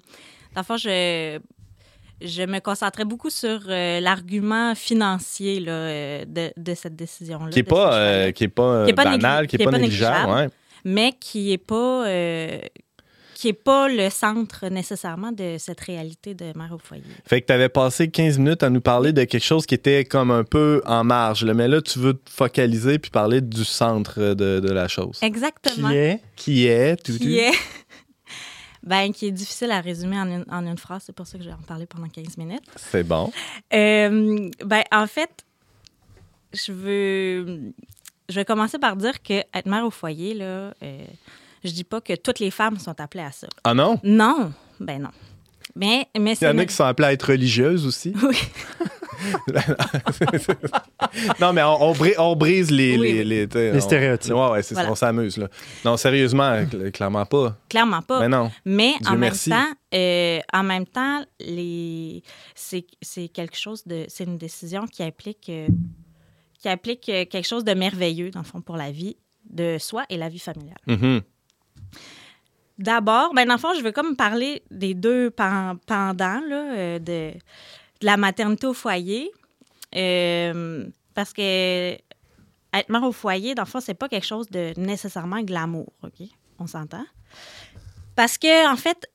[0.55, 1.41] dans le fond, je,
[2.21, 7.51] je me concentrais beaucoup sur euh, l'argument financier là, euh, de, de cette décision-là.
[7.51, 8.33] Qui est de pas, ce euh, choix-là.
[8.33, 10.33] qui est pas, Qui est pas banal, négli- qui est pas négligeable.
[10.33, 10.49] ouais.
[10.85, 12.07] Mais qui est pas.
[12.07, 12.59] euh,
[13.35, 17.03] qui est pas le centre nécessairement de cette réalité de mère au foyer.
[17.27, 20.07] Fait que tu avais passé 15 minutes à nous parler de quelque chose qui était
[20.07, 21.45] comme un peu en marge.
[21.45, 21.53] là.
[21.53, 25.19] Mais là, tu veux te focaliser puis parler du centre de, de la chose.
[25.21, 25.91] Exactement.
[25.91, 26.21] Qui est?
[26.35, 26.97] Qui est?
[27.05, 27.53] tout, Qui est?
[28.87, 31.03] Ben, qui est difficile à résumer en une, en une phrase.
[31.07, 32.65] C'est pour ça que je vais en parler pendant 15 minutes.
[32.77, 33.33] C'est bon.
[33.75, 35.45] Euh, ben, en fait,
[36.55, 37.73] je veux,
[38.29, 41.05] je vais commencer par dire que être mère au foyer, là, euh,
[41.65, 43.49] je dis pas que toutes les femmes sont appelées à ça.
[43.65, 43.99] Ah non?
[44.05, 45.11] Non, ben non.
[45.77, 48.13] Mais, mais Il y c'est en a qui sont appelés à être religieuses aussi.
[48.23, 48.37] Oui.
[51.41, 53.25] non, mais on, on brise, on brise les, Oui, les, oui.
[53.25, 54.33] les, t'sais, Les on- stéréotypes.
[54.35, 54.91] Ouais, Voilà.
[54.91, 55.37] on s'amuse.
[55.37, 55.49] là.
[55.85, 57.57] Non, sérieusement, cl- clairement pas.
[57.69, 58.21] clairement pas.
[58.21, 58.51] Mais non.
[58.65, 62.23] Mais Dieu en même temps, euh, en même temps, les
[62.55, 65.67] c'est c'est quelque chose de c'est une décision qui implique euh,
[66.59, 69.17] qui implique euh, quelque chose de merveilleux dans le fond pour la vie
[69.49, 70.79] de soi et la vie familiale.
[70.87, 71.21] Mhm.
[72.79, 76.99] D'abord, ben dans le fond, je veux comme parler des deux pen- pendants là, euh,
[76.99, 79.31] de, de la maternité au foyer.
[79.95, 81.93] Euh, parce que
[82.75, 86.27] être mère au foyer, dans le fond, c'est pas quelque chose de nécessairement glamour, OK?
[86.59, 87.05] On s'entend?
[88.15, 89.11] Parce que, en fait,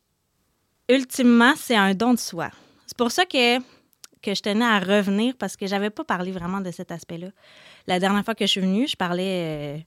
[0.90, 2.50] ultimement, c'est un don de soi.
[2.88, 6.62] C'est pour ça que, que je tenais à revenir, parce que j'avais pas parlé vraiment
[6.62, 7.28] de cet aspect-là.
[7.86, 9.78] La dernière fois que je suis venue, je parlais, euh,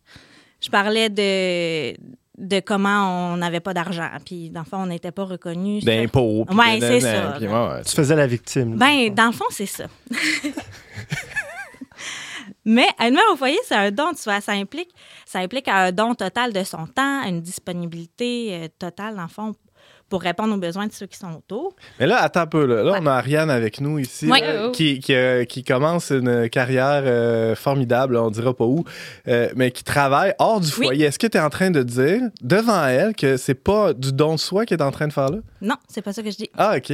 [0.61, 1.97] je parlais de,
[2.37, 4.09] de comment on n'avait pas d'argent.
[4.25, 5.81] Puis, dans le fond, on n'était pas reconnu.
[5.81, 6.45] D'impôts.
[6.81, 7.35] de- c'est ça.
[7.39, 8.77] puis ouais, ouais, Tu faisais la victime.
[8.77, 9.85] Ben, dans le fond, c'est ça.
[12.67, 14.41] Mais être mère au foyer, c'est un don de soi.
[14.41, 14.89] Ça implique,
[15.27, 19.55] ça implique un don total de son temps, une disponibilité euh, totale, dans le fond,
[20.09, 21.75] pour répondre aux besoins de ceux qui sont autour.
[21.99, 22.67] Mais là, attends un peu.
[22.67, 22.99] Là, Là, Ouais.
[23.03, 24.41] on a Ariane avec nous ici, Ouais.
[24.41, 28.85] là, qui, qui, euh, qui commence une carrière euh, formidable, on dira pas où,
[29.29, 30.87] euh, mais qui travaille hors du Oui.
[30.87, 31.07] foyer.
[31.07, 34.35] Est-ce que tu es en train de dire devant elle que c'est pas du don
[34.35, 35.39] de soi qu'elle est en train de faire là?
[35.61, 36.51] Non, c'est pas ça que je dis.
[36.57, 36.93] Ah, OK.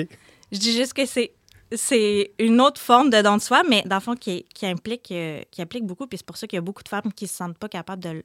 [0.53, 1.33] Je dis juste que c'est
[1.73, 5.09] c'est une autre forme de don de soi, mais dans le fond, qui, qui implique,
[5.12, 6.07] euh, qui implique beaucoup.
[6.09, 8.03] Puis c'est pour ça qu'il y a beaucoup de femmes qui se sentent pas capables
[8.03, 8.25] de,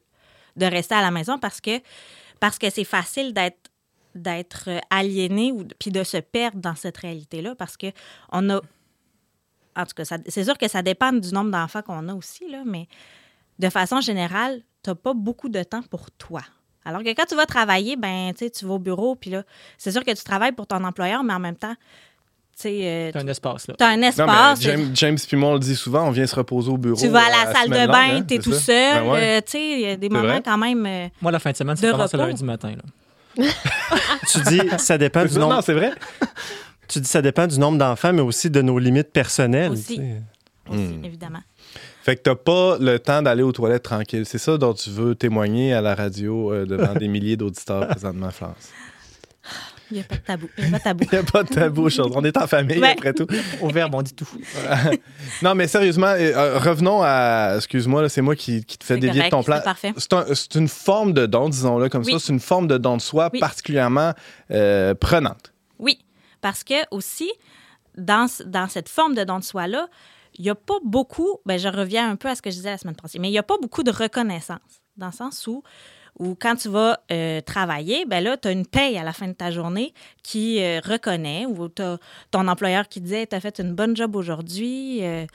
[0.56, 1.80] de rester à la maison parce que
[2.40, 3.58] parce que c'est facile d'être
[4.16, 7.88] d'être aliéné ou puis de se perdre dans cette réalité-là parce que
[8.32, 8.62] on a
[9.78, 12.60] en tout cas, c'est sûr que ça dépend du nombre d'enfants qu'on a aussi, là,
[12.66, 12.88] mais
[13.60, 16.42] de façon générale, tu n'as pas beaucoup de temps pour toi.
[16.86, 19.44] Alors que quand tu vas travailler, ben, tu vas au bureau, puis là,
[19.78, 21.74] c'est sûr que tu travailles pour ton employeur, mais en même temps,
[22.56, 23.74] tu sais, euh, T'as un espace, là.
[23.78, 24.62] tu as un Non, mais espace.
[24.62, 26.98] James, James puis moi, on le dit souvent, on vient se reposer au bureau.
[26.98, 28.60] tu vas à la euh, salle de bain, hein, tu es c'est tout ça?
[28.62, 29.04] seul.
[29.04, 29.38] Ben ouais.
[29.38, 30.42] euh, tu sais, il y a des C'est moments vrai.
[30.46, 30.86] quand même.
[30.86, 32.30] euh, Moi, la fin de semaine, ça commence le repos.
[32.30, 32.70] lundi matin.
[32.70, 32.84] Là.
[33.36, 35.40] Tu dis ça dépend du ça?
[35.40, 35.56] nombre.
[35.56, 35.92] Non, c'est vrai.
[36.88, 39.72] Tu dis ça dépend du nombre d'enfants, mais aussi de nos limites personnelles.
[39.72, 40.00] Aussi.
[40.70, 41.04] Hmm.
[41.04, 41.42] évidemment.
[42.04, 44.26] Fait que t'as pas le temps d'aller aux toilettes tranquille.
[44.26, 48.30] C'est ça dont tu veux témoigner à la radio euh, devant des milliers d'auditeurs présentement,
[48.32, 48.70] Florence.
[49.92, 50.50] Il n'y a pas de tabou.
[50.58, 51.04] Il n'y a pas de tabou.
[51.12, 52.12] Il n'y a pas de tabou aux choses.
[52.16, 52.92] On est en famille, Ouais.
[52.98, 53.28] après tout.
[53.62, 54.28] Au verbe, on dit tout.
[55.42, 57.54] Non, mais sérieusement, euh, revenons à.
[57.58, 59.58] Excuse-moi, là, c'est moi qui, qui te fais dévier de correct, ton plan.
[59.58, 59.94] c'est parfait.
[59.98, 62.14] C'est un- une forme de don, disons-le comme Oui.
[62.14, 62.20] ça.
[62.20, 63.40] C'est une forme de don de soi Oui.
[63.40, 64.14] particulièrement
[64.52, 65.54] euh, prenante.
[65.80, 66.00] Oui,
[66.42, 67.32] parce que aussi,
[67.98, 69.88] dans, dans cette forme de don de soi-là,
[70.38, 72.72] il n'y a pas beaucoup, ben, je reviens un peu à ce que je disais
[72.72, 74.60] la semaine passée, mais il n'y a pas beaucoup de reconnaissance,
[74.98, 75.64] dans le sens où,
[76.20, 79.28] où quand tu vas euh, travailler, ben là, tu as une paye à la fin
[79.28, 81.84] de ta journée qui euh, reconnaît, ou tu
[82.32, 85.26] ton employeur qui dit tu fait une bonne job aujourd'hui, euh,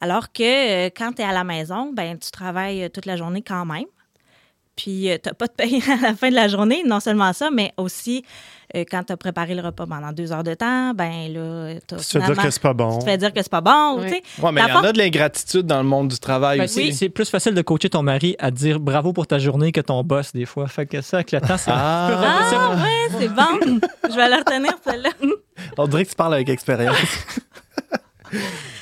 [0.00, 3.66] alors que quand tu es à la maison, ben, tu travailles toute la journée quand
[3.66, 3.84] même.
[4.76, 6.82] puis tu n'as pas de paye à la fin de la journée.
[6.86, 8.24] Non seulement ça, mais aussi,
[8.76, 11.96] euh, quand tu as préparé le repas pendant deux heures de temps, ben là, t'as
[11.96, 12.92] Tu te fais dire que c'est pas bon.
[12.98, 13.98] tu te fais dire que c'est pas bon.
[13.98, 14.04] Oui.
[14.04, 14.22] tu sais.
[14.42, 16.86] Ouais, mais il y en a de l'ingratitude dans le monde du travail Ben, aussi.
[16.92, 19.80] c'est- C'est plus facile de coacher ton mari à dire bravo pour ta journée que
[19.80, 20.66] ton boss, des fois.
[20.68, 22.10] Fait que ça, avec le temps, c'est Ah,
[22.52, 23.80] Ah, ouais, c'est bon.
[24.10, 25.10] Je vais la retenir, celle-là.
[25.78, 26.96] on dirait que tu parles avec expérience.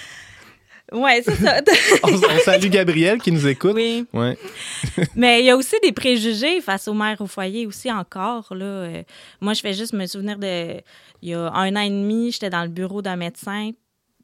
[0.92, 1.60] Ouais, c'est ça.
[2.02, 3.72] on, on salue Gabriel qui nous écoute.
[3.74, 4.06] oui.
[4.12, 4.38] Ouais.
[5.16, 8.46] Mais il y a aussi des préjugés face aux mères au foyer aussi encore.
[8.54, 8.64] Là.
[8.64, 9.02] Euh,
[9.40, 10.80] moi, je fais juste me souvenir de...
[11.20, 13.72] Il y a un an et demi, j'étais dans le bureau d'un médecin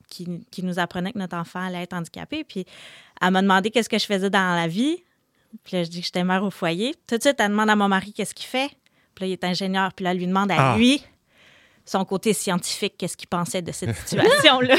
[0.09, 2.45] qui, qui nous apprenait que notre enfant allait être handicapé.
[2.45, 2.65] Puis
[3.21, 5.03] elle m'a demandé qu'est-ce que je faisais dans la vie.
[5.65, 6.95] Puis là, je dis que j'étais mère au foyer.
[7.07, 8.71] Tout de suite, elle demande à mon mari qu'est-ce qu'il fait.
[9.15, 9.93] Puis là, il est ingénieur.
[9.93, 10.77] Puis là, elle lui demande à Ah.
[10.77, 11.03] lui,
[11.85, 14.77] son côté scientifique, qu'est-ce qu'il pensait de cette situation-là.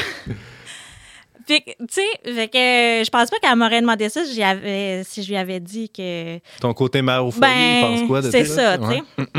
[1.46, 2.02] Puis, tu sais,
[2.34, 2.58] fait que
[3.00, 5.60] euh, je pense pas qu'elle m'aurait demandé ça si, j'y avais- si je lui avais
[5.60, 8.76] dit que Ton côté mère au foyer, il ben, pense quoi de c'est ça?
[8.76, 8.84] ça, tu
[9.24, 9.32] sais.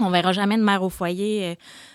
[0.00, 1.54] On verra jamais de mère au foyer euh,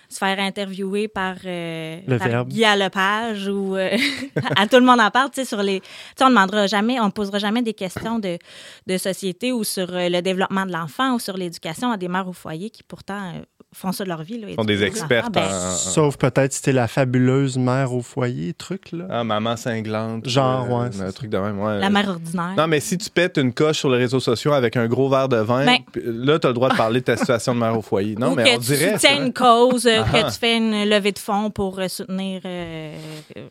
[0.10, 2.46] se faire interviewer par, euh, Le par.
[2.46, 3.98] Guy Lepage ou euh,
[4.56, 5.80] à tout le monde en parle, tu sais, sur les...
[5.80, 8.38] Tu sais, on demandera jamais, on posera jamais des questions de,
[8.86, 12.28] de société ou sur euh, le développement de l'enfant ou sur l'éducation à des mères
[12.28, 13.42] au foyer qui pourtant euh,
[13.74, 14.40] font ça de leur vie.
[14.40, 15.48] Là, sont des expertes enfants.
[15.50, 19.06] Ben, en- Sauf peut-être si t'es la fabuleuse mère au foyer, truc, là.
[19.10, 20.28] Ah, maman cinglante.
[20.30, 21.80] Genre, euh, ouais, c'est Un truc de même, ouais.
[21.80, 22.54] La mère ordinaire.
[22.58, 25.30] Non, mais si tu pètes une coche sur les réseaux sociaux avec un gros verre
[25.30, 27.78] de vin, Ben- là, tu as le droit de parler de ta situation de mère
[27.78, 28.16] au foyer.
[28.16, 28.98] Non, ou mais que on tu dirait.
[28.98, 30.22] ça, une cause, euh, Ah.
[30.24, 32.96] que tu fais une levée de fonds pour euh, soutenir euh,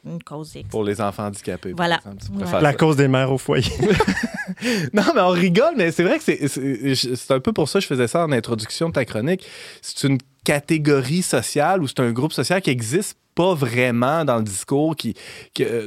[0.06, 0.68] une cause X.
[0.70, 1.70] Pour les enfants handicapés.
[1.70, 1.96] par Voilà.
[1.96, 2.74] exemple, tu La ça.
[2.74, 3.70] cause des mères au foyer.
[4.92, 7.88] Non, mais on rigole, mais c'est vrai que c'est- un peu pour ça que je
[7.88, 9.46] faisais ça en introduction de ta chronique.
[9.80, 14.44] C'est une catégorie sociale ou c'est un groupe social qui existe pas vraiment dans le
[14.44, 15.14] discours, qui,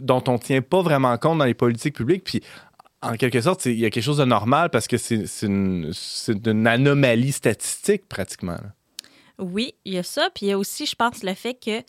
[0.01, 2.23] dont on tient pas vraiment compte dans les politiques publiques.
[2.23, 2.41] Puis,
[3.01, 5.93] en quelque sorte, il y a quelque chose de normal parce que c'est une,
[6.65, 8.57] anomalie statistique pratiquement.
[9.37, 10.29] Oui, il y a ça.
[10.33, 11.81] Puis il y a aussi, je pense, le fait que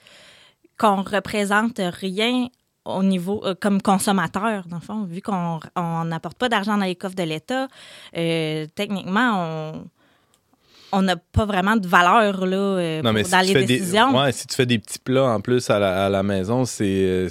[0.79, 2.49] qu'on représente rien
[2.87, 6.85] au niveau euh, comme consommateur, dans le fond, vu qu'on on n'apporte pas d'argent dans
[6.85, 7.68] les coffres de l'État,
[8.16, 9.33] euh, techniquement,
[9.72, 9.85] on
[10.92, 13.64] on n'a pas vraiment de valeur là, euh, Non, mais pour- si dans tu les
[13.64, 14.16] des- décisions.
[14.16, 17.27] ouais, si tu fais des petits plats en plus à la, à la maison, c'est.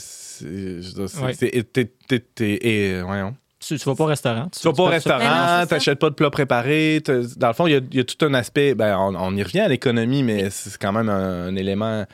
[2.35, 3.35] t'es- voyons.
[3.59, 4.47] Tu, tu vas pas au restaurant.
[4.49, 5.65] Tu vas pas au restaurant, ça.
[5.67, 7.01] t'achètes pas de plats préparés.
[7.37, 8.75] Dans le fond, il y a, il y a tout un aspect.
[8.75, 12.05] Ben, on, on y revient à l'économie, mais c'est quand même un, un élément.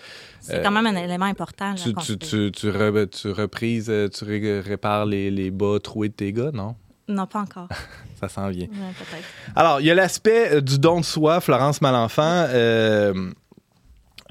[0.51, 1.73] C'est quand même un élément important.
[1.75, 6.09] Tu, tu, tu, tu, re- tu reprises, euh, tu ré- répares les, les bas troués
[6.09, 6.75] de tes gars, non?
[7.07, 7.67] Non, pas encore.
[8.19, 8.67] Ça s'en vient.
[8.67, 9.23] Ouais, peut-être.
[9.55, 12.45] Alors, il y a l'aspect euh, du don de soi, Florence Malenfant.
[12.49, 13.31] Euh,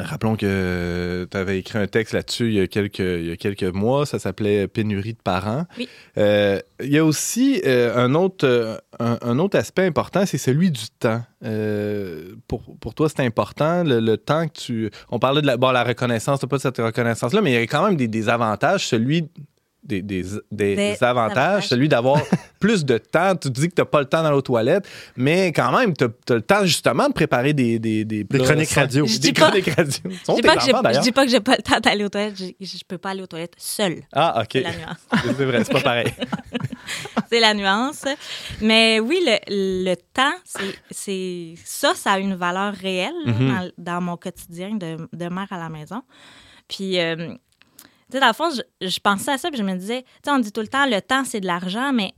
[0.04, 3.36] rappelons que tu avais écrit un texte là-dessus il y, a quelques, il y a
[3.36, 4.06] quelques mois.
[4.06, 5.66] Ça s'appelait Pénurie de parents.
[5.78, 5.88] Oui.
[6.18, 10.38] Euh, il y a aussi euh, un, autre, euh, un, un autre aspect important, c'est
[10.38, 11.22] celui du temps.
[11.44, 14.90] Euh, pour, pour toi, c'est important, le, le temps que tu...
[15.10, 17.62] On parlait de la, bon, la reconnaissance, t'as pas cette reconnaissance-là, mais il y a
[17.62, 19.28] quand même des, des avantages, celui...
[19.82, 21.68] Des, des, des Des avantages, avantages.
[21.68, 22.20] celui d'avoir
[22.60, 23.34] plus de temps.
[23.34, 25.96] Tu te dis que tu n'as pas le temps dans aux toilettes, mais quand même,
[25.96, 29.06] tu as, le temps justement de préparer des, des, des, plats chroniques radio.
[29.06, 30.00] Je Des dis pas- chroniques radio.
[30.04, 30.60] Je dis pas que
[30.94, 32.36] je dis pas que j'ai pas le temps d'aller aux toilettes.
[32.38, 34.02] Je, je peux pas aller aux toilettes seule.
[34.12, 34.48] Ah, OK.
[34.52, 34.96] C'est la nuance.
[35.38, 36.12] C'est vrai, c'est pas pareil.
[37.30, 38.04] c'est la nuance.
[38.60, 43.48] Mais oui, le, le temps, c'est- c'est ça, ça a une valeur réelle Mhm.
[43.48, 46.02] dans, dans mon quotidien de, de mère à la maison.
[46.68, 47.34] Puis, euh,
[48.12, 50.30] sais, dans le fond, je, je pensais à ça, puis je me disais, tu sais,
[50.30, 52.12] on dit tout le temps, le temps, c'est de l'argent, mais,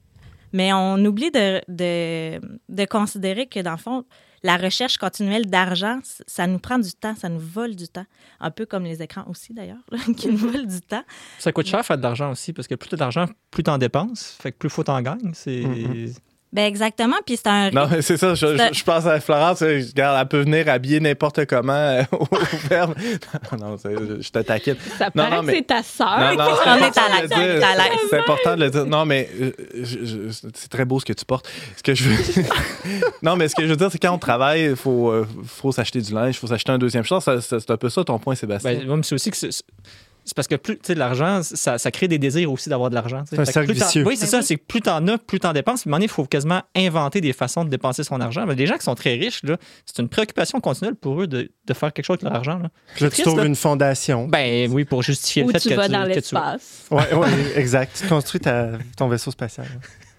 [0.52, 4.04] mais on oublie de, de, de considérer que, dans le fond,
[4.42, 8.06] la recherche continuelle d'argent, ça nous prend du temps, ça nous vole du temps.
[8.40, 9.82] Un peu comme les écrans aussi, d'ailleurs,
[10.16, 11.04] qui nous volent du temps.
[11.38, 13.70] Ça coûte cher faire de l'argent aussi, parce que plus tu as d'argent, plus tu
[13.70, 14.36] en dépenses.
[14.40, 15.32] Fait que plus faut t'en gagnes.
[15.34, 15.60] C'est.
[15.60, 16.16] Mm-hmm.
[16.52, 18.34] Ben exactement, puis c'est un Non, c'est ça.
[18.34, 19.62] Je, Ça- je- je pense à Florence.
[19.62, 22.26] euh, Regarde, elle peut venir habiller n'importe comment euh, au
[22.68, 22.94] ferme.
[23.52, 24.76] Non, non, je, je te taquine.
[24.98, 26.18] Ça Non, paraît non, que mais- c'est ta sœur.
[26.20, 27.36] Non, non, c'est important de le dire.
[27.38, 27.98] on est à l'aise.
[28.10, 28.84] C'est important de le dire.
[28.86, 31.48] Non, mais euh, je- je- c'est très beau ce que tu portes.
[31.76, 32.42] Ce que je veux...
[33.22, 35.72] non, mais ce que je veux dire, c'est quand on travaille, il faut, euh, faut
[35.72, 38.34] s'acheter du linge, il faut s'acheter un deuxième ça- C'est un peu ça ton point,
[38.34, 38.74] Sébastien.
[38.86, 39.36] Ben, c'est aussi que
[40.24, 42.94] c'est parce que plus, tu sais, l'argent, ça, ça crée des désirs aussi d'avoir de
[42.94, 43.24] l'argent.
[43.28, 44.04] C'est un cercle plus vicieux.
[44.06, 44.38] Oui, c'est Ben ça.
[44.38, 44.44] oui.
[44.44, 45.82] C'est que plus t'en as, plus t'en dépenses.
[45.82, 48.46] Puis, à un moment donné, il faut quasiment inventer des façons de dépenser son argent.
[48.46, 51.50] Mais les gens qui sont très riches, là, c'est une préoccupation continuelle pour eux de,
[51.66, 52.58] de faire quelque chose avec leur argent.
[52.58, 52.68] Là.
[52.94, 53.44] Puis là, tu trouves là.
[53.46, 54.28] une fondation.
[54.28, 56.86] Ben oui, pour justifier Ou le fait tu que vas tu dans que tu- l'espace.
[56.90, 57.98] Oui, ouais, exact.
[58.00, 59.66] Tu construis ta- ton vaisseau spatial.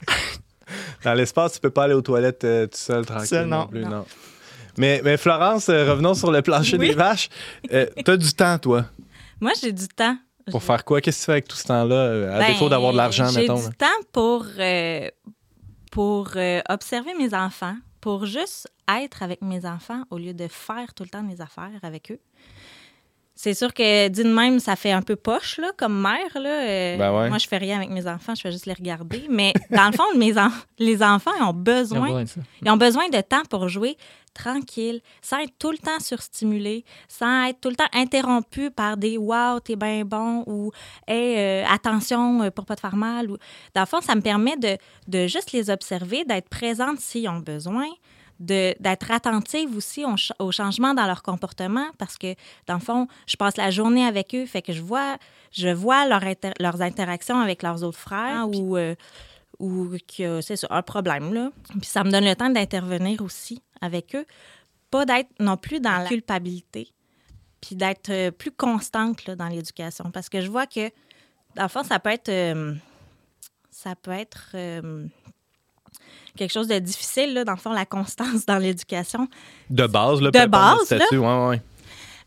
[1.04, 3.28] Dans l'espace, tu peux pas aller aux toilettes euh, tout seul, tranquille.
[3.28, 3.68] Seul, non.
[3.68, 3.90] plus, Non.
[3.90, 4.06] non.
[4.78, 6.90] Mais, mais Florence, euh, revenons sur le plancher Oui.
[6.90, 7.30] des vaches.
[7.72, 8.86] Euh, T'as du temps, toi,
[9.44, 10.18] Moi, j'ai du temps.
[10.52, 11.00] pour Je- faire quoi?
[11.02, 13.28] Qu'est-ce que tu fais avec tout ce temps-là, euh, à Ben, défaut d'avoir de l'argent,
[13.30, 13.62] J'ai mettons?
[13.62, 13.70] là?
[13.70, 15.10] du temps pour, euh,
[15.92, 20.94] pour euh, observer mes enfants, pour juste être avec mes enfants au lieu de faire
[20.94, 22.20] tout le temps mes affaires avec eux.
[23.36, 26.30] C'est sûr que dit de même, ça fait un peu poche là, comme mère.
[26.36, 26.50] Là.
[26.68, 27.30] Euh, Ben ouais.
[27.30, 29.26] Moi, je fais rien avec mes enfants, je fais juste les regarder.
[29.30, 32.42] Mais dans le fond, mes en- les enfants ils ont Ils ont besoin de ça.
[32.64, 33.98] ils ont besoin de temps pour jouer
[34.36, 39.18] tranquille, sans être tout le temps surstimulé, sans être tout le temps interrompu par des
[39.18, 40.72] wow, t'es bien bon ou
[41.08, 43.30] hey, euh, attention euh, pour pas te faire mal.
[43.30, 43.38] Ou...
[43.76, 47.40] Dans le fond, ça me permet de, de juste les observer, d'être présente s'ils ont
[47.40, 47.86] besoin,
[48.40, 52.36] d'être attentive aussi au, ch- au changement dans leur comportement parce que,
[52.68, 55.18] dans le fond, je passe la journée avec eux, fait que je vois,
[55.52, 58.78] je vois leur inter- leurs interactions avec leurs autres frères ou.
[58.78, 58.96] euh,
[59.60, 61.32] ou que c'est un problème.
[61.34, 61.52] Là.
[61.70, 64.26] Puis ça me donne le temps d'intervenir aussi avec eux.
[64.90, 66.92] Pas d'être non plus dans la culpabilité,
[67.62, 70.10] puis d'être euh, plus constante là, dans l'éducation.
[70.12, 70.90] Parce que je vois que,
[71.56, 72.74] dans le fond, ça peut être, euh,
[73.70, 75.06] ça peut être euh,
[76.38, 79.28] quelque chose de difficile, là, dans le fond, la constance dans l'éducation.
[79.70, 81.62] De base, là, De base, le statut, ouais, ouais.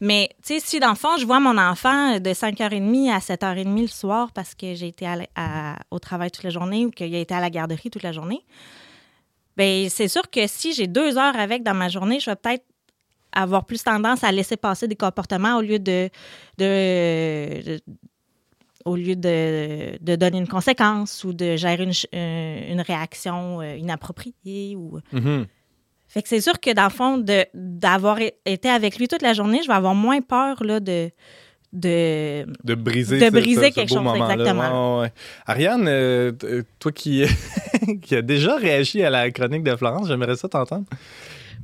[0.01, 3.81] Mais, tu sais, si dans le fond, je vois mon enfant de 5h30 à 7h30
[3.81, 6.90] le soir parce que j'ai été à la- à- au travail toute la journée ou
[6.90, 8.40] qu'il a été à la garderie toute la journée,
[9.57, 12.64] bien, c'est sûr que si j'ai deux heures avec dans ma journée, je vais peut-être
[13.33, 16.11] avoir plus tendance à laisser passer des comportements au lieu de,
[16.59, 17.81] de, de-
[18.87, 23.77] au lieu de, de donner une conséquence ou de gérer une, euh, une réaction euh,
[23.77, 25.44] inappropriée ou Mhm.
[26.09, 27.22] fait que c'est sûr que dans le fond,
[27.53, 31.11] d'avoir été avec lui toute la journée, je vais avoir moins peur là, de,
[31.72, 32.46] de.
[32.64, 33.99] De briser, De briser ce- quelque chose,
[34.37, 34.99] exactement.
[34.99, 35.12] Ouais, ouais.
[35.46, 36.33] Ariane, euh,
[36.79, 37.25] toi qui,
[38.03, 40.87] qui a déjà réagi à la chronique de Florence, j'aimerais ça t'entendre.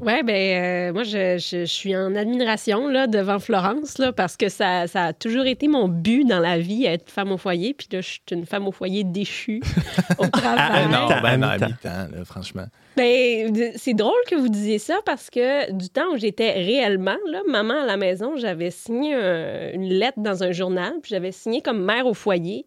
[0.04, 4.36] Oui, ben euh, moi, je, je- je suis en admiration là, devant Florence là, parce
[4.36, 7.72] que ça, ça a toujours été mon but dans la vie, être femme au foyer.
[7.72, 9.60] Puis là, je suis une femme au foyer déchue
[10.18, 10.58] au travail.
[10.58, 12.64] Ah, non, ben non, mi-temps, là, franchement.
[12.96, 17.40] Ben, c'est drôle que vous disiez ça parce que du temps où j'étais réellement, là,
[17.48, 21.62] maman à la maison, j'avais signé un- une lettre dans un journal, puis j'avais signé
[21.62, 22.66] comme mère au foyer.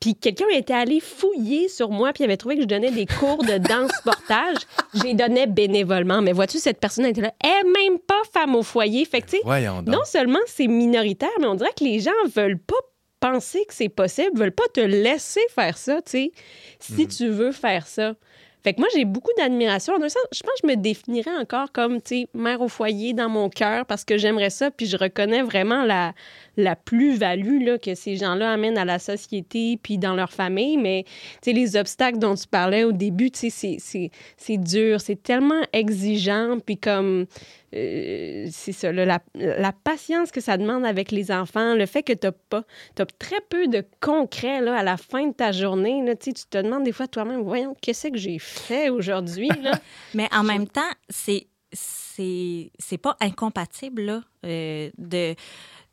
[0.00, 3.06] Puis quelqu'un était allé fouiller sur moi, puis il avait trouvé que je donnais des
[3.06, 4.56] cours de danse portage.
[4.94, 6.22] Je les donnais bénévolement.
[6.22, 9.04] Mais vois-tu, cette personne était là, elle est même pas femme au foyer.
[9.04, 12.58] Fait que, tu sais, non seulement c'est minoritaire, mais on dirait que les gens veulent
[12.58, 12.76] pas
[13.20, 16.32] penser que c'est possible, veulent pas te laisser faire ça, tu sais,
[16.78, 18.14] si tu veux faire ça.
[18.62, 19.94] Fait que moi, j'ai beaucoup d'admiration.
[19.94, 22.68] En un sens, je pense que je me définirais encore comme, tu sais, mère au
[22.68, 26.14] foyer dans mon cœur parce que j'aimerais ça, puis je reconnais vraiment la,
[26.56, 30.76] la plus-value que ces gens-là amènent à la société puis dans leur famille.
[30.76, 31.04] Mais,
[31.46, 37.26] les obstacles dont tu parlais au début, c'est- dur, c'est tellement exigeant, puis comme,
[37.74, 42.02] euh, c'est ça, là, la, la patience que ça demande avec les enfants, le fait
[42.02, 42.64] que tu pas,
[42.98, 46.60] as très peu de concret là, à la fin de ta journée, là, tu te
[46.60, 49.48] demandes des fois toi-même, voyons, qu'est-ce que j'ai fait aujourd'hui?
[50.14, 55.34] Mais en même temps, c'est c'est c'est pas incompatible là, euh, de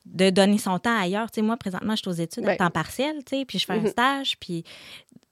[0.05, 1.31] de donner son temps ailleurs.
[1.31, 2.57] Tu sais, moi, présentement, je suis aux études à Ben.
[2.57, 3.87] temps partiel, tu sais, puis je fais un Mhm.
[3.87, 4.63] stage, puis...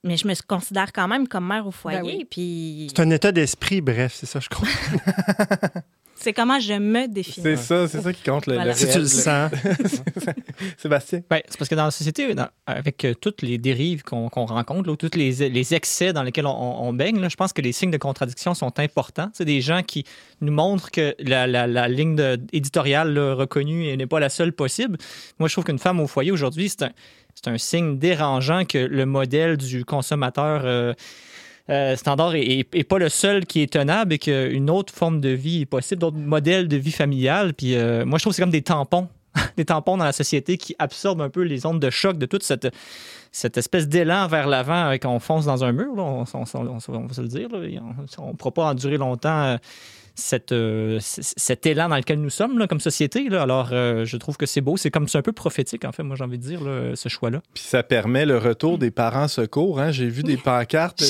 [0.03, 2.25] Mais je me considère quand même comme mère au foyer, Ben oui.
[2.27, 4.67] puis C'est un état d'esprit, bref, c'est ça, je crois.
[6.21, 7.43] c'est comment je me définis.
[7.43, 8.71] C'est ça, c'est ça qui compte le, Voilà.
[8.71, 9.51] le Si tu le sens.
[10.77, 11.21] Sébastien?
[11.29, 14.89] Ben, c'est parce que dans la société, dans- avec euh, toutes les dérives qu'on rencontre,
[14.89, 17.61] là, tous les, les excès dans lesquels on, on- on baigne, là, je pense que
[17.61, 19.29] les signes de contradiction sont importants.
[19.33, 20.05] C'est des gens qui
[20.41, 24.53] nous montrent que la, la- la ligne de- éditoriale là, reconnue n'est pas la seule
[24.53, 24.97] possible.
[25.39, 26.91] Moi, je trouve qu'une femme au foyer aujourd'hui, c'est un,
[27.35, 30.93] c'est un signe dérangeant que le modèle du consommateur euh,
[31.71, 35.29] euh, standard est, est pas le seul qui est tenable et qu'une autre forme de
[35.29, 37.53] vie est possible, d'autres modèles de vie familiale.
[37.53, 39.07] Puis euh, moi, je trouve que c'est comme des tampons
[39.57, 42.43] des tampons dans la société qui absorbent un peu les ondes de choc de toute
[42.43, 42.67] cette,
[43.31, 45.93] cette espèce d'élan vers l'avant euh, qu'on fonce dans un mur.
[45.95, 47.47] On, va se le dire.
[48.17, 49.57] On ne pourra pas endurer longtemps
[50.15, 53.29] cette, euh, cet élan dans lequel nous sommes là, comme société.
[53.29, 53.41] là.
[53.41, 54.77] Alors, euh, je trouve que c'est beau.
[54.77, 57.09] C'est comme c'est un peu prophétique, en fait, moi, j'ai envie de dire, là, ce
[57.09, 57.41] choix-là.
[57.53, 59.79] Puis ça permet le retour des parents secours.
[59.79, 59.91] Hein?
[59.91, 61.01] J'ai vu des pancartes.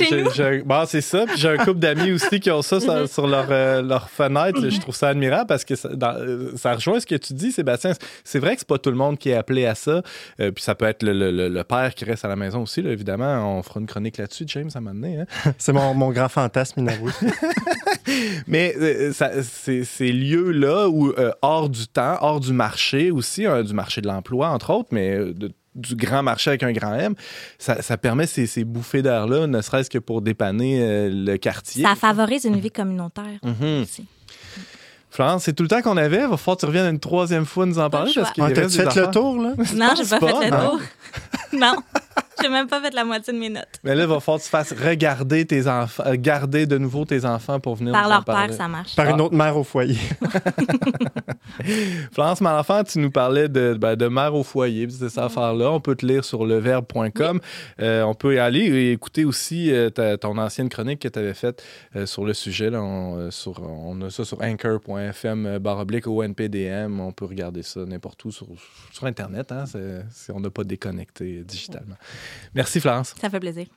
[0.66, 1.26] Bon, c'est ça.
[1.26, 4.70] Puis j'ai un couple d'amis aussi qui ont ça sur, sur leur, euh, leur fenêtre.
[4.70, 7.92] Je trouve ça admirable parce que ça, dans- ça rejoint ce que tu dis, Sébastien.
[8.24, 10.02] C'est vrai que c'est pas tout le monde qui est appelé à ça.
[10.40, 12.62] Euh, puis ça peut être le, le- le- le père qui reste à la maison
[12.64, 13.58] aussi, là, évidemment.
[13.58, 15.26] On fera une chronique là-dessus, James, à un moment donné, hein?
[15.58, 17.12] C'est mon, mon grand fantasme inavoué.
[18.48, 23.64] Mais euh, ça- ces lieux-là où, euh, hors du temps, hors du marché aussi, hein,
[23.64, 26.94] du marché de l'emploi, entre autres, mais euh, de- du grand marché avec un grand
[26.94, 27.16] M,
[27.58, 31.84] ça, ça permet ces, ces bouffées d'air-là, ne serait-ce que pour dépanner euh, le quartier.
[31.86, 33.84] Ça favorise une vie communautaire Mhm.
[33.84, 34.06] aussi.
[35.10, 36.26] Florence, c'est tout le temps qu'on avait.
[36.28, 38.12] Va falloir que tu reviennes une troisième fois nous en parler.
[38.16, 39.54] Parce qu'il Ouais, reste fait le tour, là?
[39.76, 40.70] Non, j'ai pas, pas, fait le non.
[40.70, 40.80] tour.
[41.54, 41.76] non.
[42.42, 43.80] J'ai même pas fait la moitié de mes notes.
[43.84, 47.06] Mais là, il va falloir que tu fasses regarder tes enfants, euh, garder de nouveau
[47.06, 48.48] tes enfants pour venir Par nous en leur parler.
[48.50, 48.96] père, ça marche.
[48.96, 49.24] Par une Ah.
[49.24, 49.98] autre mère au foyer.
[52.14, 55.72] Florence Malenfant, tu nous parlais de, ben, de mère au foyer, puis de cette affaire-là.
[55.72, 57.40] On peut te lire sur leverbe.com.
[57.82, 61.20] Euh, on peut y aller et écouter aussi euh, ta- ton ancienne chronique que tu
[61.20, 61.64] avais faite
[61.96, 62.70] euh, sur le sujet.
[62.70, 67.00] Là, on, euh, sur, on a ça sur anchor.fm euh, barre oblique ONPDM.
[67.00, 68.48] On peut regarder ça n'importe où sur,
[68.92, 69.52] sur Internet.
[69.52, 71.96] Hein, c'est- on n'a pas déconnecté digitalement.
[72.54, 73.16] Merci, Florence.
[73.20, 73.68] Ça fait plaisir.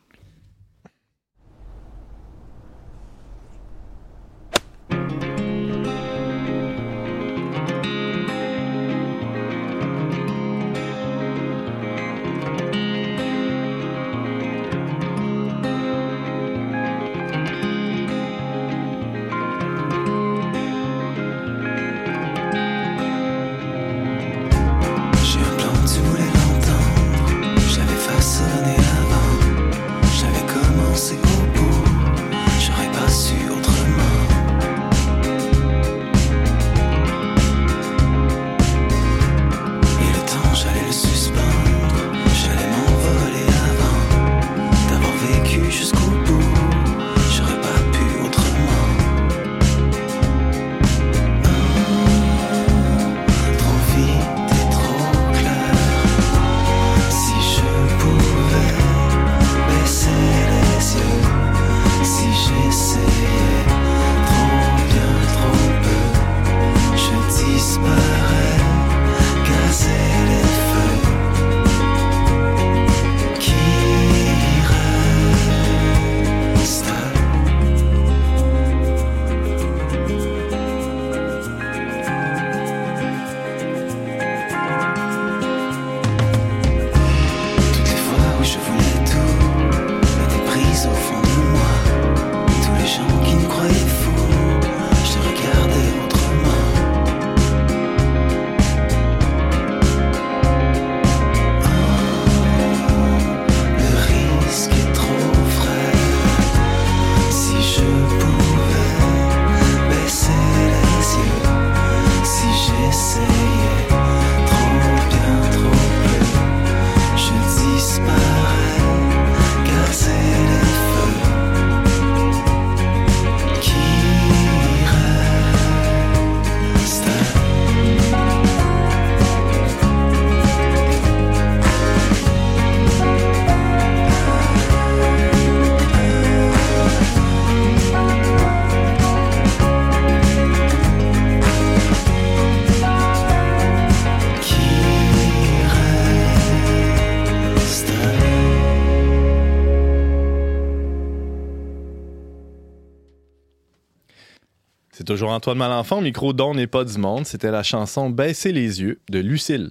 [155.04, 157.26] C'est toujours Antoine Malenfant, micro dont n'est pas du monde.
[157.26, 159.68] C'était la chanson Baisser les yeux de Lucille.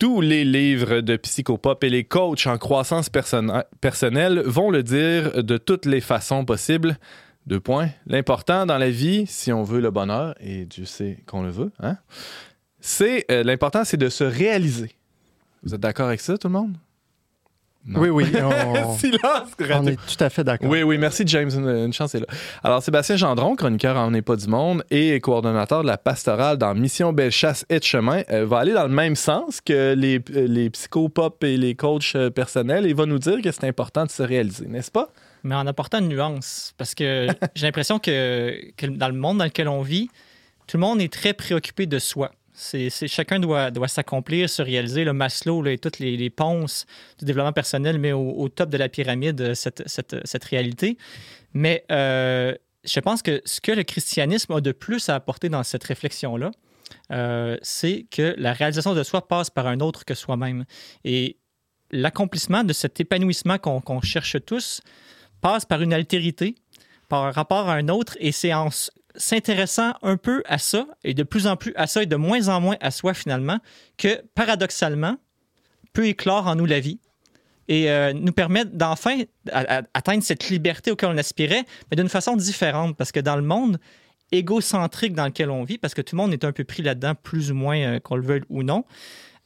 [0.00, 3.08] Tous les livres de psychopop et les coachs en croissance
[3.80, 6.98] personnelle vont le dire de toutes les façons possibles.
[7.46, 7.90] Deux points.
[8.08, 11.70] L'important dans la vie, si on veut le bonheur, et Dieu sait qu'on le veut,
[11.78, 11.96] hein,
[12.80, 14.90] c'est euh, l'important, c'est de se réaliser.
[15.62, 16.76] Vous êtes d'accord avec ça, tout le monde?
[17.86, 18.00] Non.
[18.00, 20.70] Oui, oui, on, Silence on est tout à fait d'accord.
[20.70, 22.26] Oui, oui, merci James, une, une chance est là.
[22.62, 26.74] Alors, Sébastien Gendron, chroniqueur en N'est pas du monde et coordonnateur de la pastorale dans
[26.74, 30.18] Mission Belle Chasse et de Chemin, euh, va aller dans le même sens que les,
[30.34, 34.04] euh, les psychopop et les coachs euh, personnels et va nous dire que c'est important
[34.04, 35.10] de se réaliser, n'est-ce pas?
[35.44, 36.72] mais en apportant une nuance.
[36.76, 40.08] Parce que j'ai l'impression que, que dans le monde dans lequel on vit,
[40.66, 42.32] tout le monde est très préoccupé de soi.
[42.56, 45.02] C'est, chacun doit, doit s'accomplir, se réaliser.
[45.02, 46.86] Le Maslow et toutes les, ponces
[47.18, 50.96] du développement personnel met au, top de la pyramide euh, cette, cette, réalité.
[51.52, 55.64] Mais euh, je pense que ce que le christianisme a de plus à apporter dans
[55.64, 56.52] cette réflexion-là,
[57.10, 60.64] euh, c'est que la réalisation de soi passe par un autre que soi-même.
[61.04, 61.38] Et
[61.90, 64.80] l'accomplissement de cet épanouissement qu'on cherche tous
[65.40, 66.54] passe par une altérité,
[67.08, 68.68] par un rapport à un autre, et c'est en
[69.16, 72.48] s'intéressant un peu à ça, et de plus en plus à ça, et de moins
[72.48, 73.58] en moins à soi finalement,
[73.96, 75.16] que paradoxalement,
[75.92, 76.98] peut éclore en nous la vie
[77.68, 82.96] et euh, nous permettre d'enfin atteindre cette liberté auquel on aspirait, mais d'une façon différente,
[82.96, 83.78] parce que dans le monde
[84.32, 87.14] égocentrique dans lequel on vit, parce que tout le monde est un peu pris là-dedans,
[87.14, 88.84] plus ou moins euh, qu'on le veuille ou non,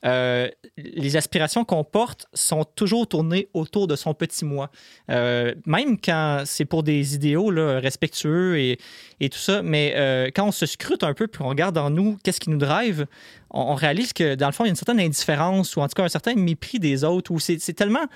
[0.05, 4.71] euh, les aspirations qu'on porte sont toujours tournées autour de son petit moi.
[5.11, 8.79] Euh, même quand c'est pour des idéaux respectueux et,
[9.21, 12.17] tout ça, mais euh, quand on se scrute un peu puis on regarde en nous
[12.23, 13.07] qu'est-ce qui nous drive,
[13.51, 15.89] on, on réalise que dans le fond, il y a une certaine indifférence ou en
[15.89, 18.07] tout cas un certain mépris des autres c'est c'est tellement,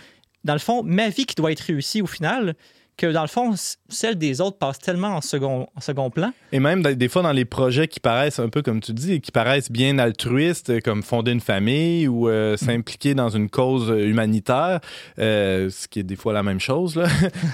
[0.44, 2.54] dans le fond, ma vie qui doit être réussie au final
[2.96, 3.54] que dans le fond,
[3.88, 6.32] celle des autres passe tellement en second, en second plan.
[6.52, 9.32] Et même des fois dans les projets qui paraissent un peu comme tu dis, qui
[9.32, 14.06] paraissent bien altruistes, euh, comme fonder une famille ou euh, s'impliquer dans une cause euh,
[14.06, 14.80] humanitaire,
[15.18, 17.06] euh, ce qui est des fois la même chose, là.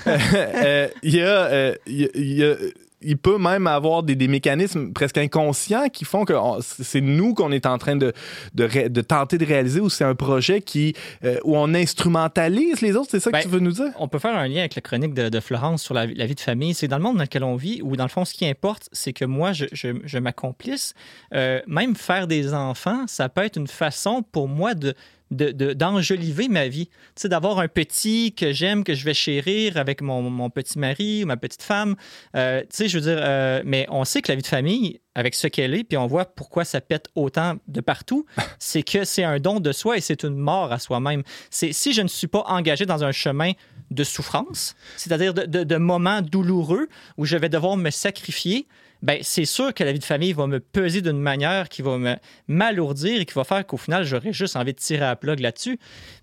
[1.03, 2.57] Il y a, il y a- il y a-
[3.01, 7.35] il peut même avoir des, des mécanismes presque inconscients qui font que on- c'est nous
[7.35, 8.13] qu'on est en train de,
[8.55, 10.95] de, ré- de tenter de réaliser ou c'est un projet qui,
[11.25, 13.91] euh, où on instrumentalise les autres, c'est ça Ben, que tu veux nous dire?
[13.99, 16.35] On peut faire un lien avec la chronique de, de Florence sur la, la vie
[16.35, 16.75] de famille.
[16.75, 18.89] C'est dans le monde dans lequel on vit où, dans le fond, ce qui importe,
[18.93, 20.95] c'est que moi, je, je- je m'accomplisse.
[21.35, 24.95] Euh, même faire des enfants, ça peut être une façon pour moi de
[25.31, 26.87] de- de- d'enjoliver ma vie.
[26.87, 30.79] Tu sais, d'avoir un petit que j'aime, que je vais chérir avec mon, mon petit
[30.79, 31.97] mari ou ma petite femme.
[32.37, 35.01] Euh, tu sais, je veux dire, euh, mais on sait que la vie de famille,
[35.15, 38.25] avec ce qu'elle est, puis on voit pourquoi ça pète autant de partout,
[38.59, 41.23] c'est que c'est un don de soi et c'est une mort à soi-même.
[41.51, 43.53] C'est si je ne suis pas engagé dans un chemin
[43.91, 48.67] de souffrance, c'est-à-dire de, de- de moments douloureux où je vais devoir me sacrifier,
[49.03, 51.99] ben c'est sûr que la vie de famille va me peser d'une manière qui va
[51.99, 52.17] me
[52.49, 55.79] m'alourdir et qui va faire qu'au final, j'aurai juste envie de tirer à plug là-dessus.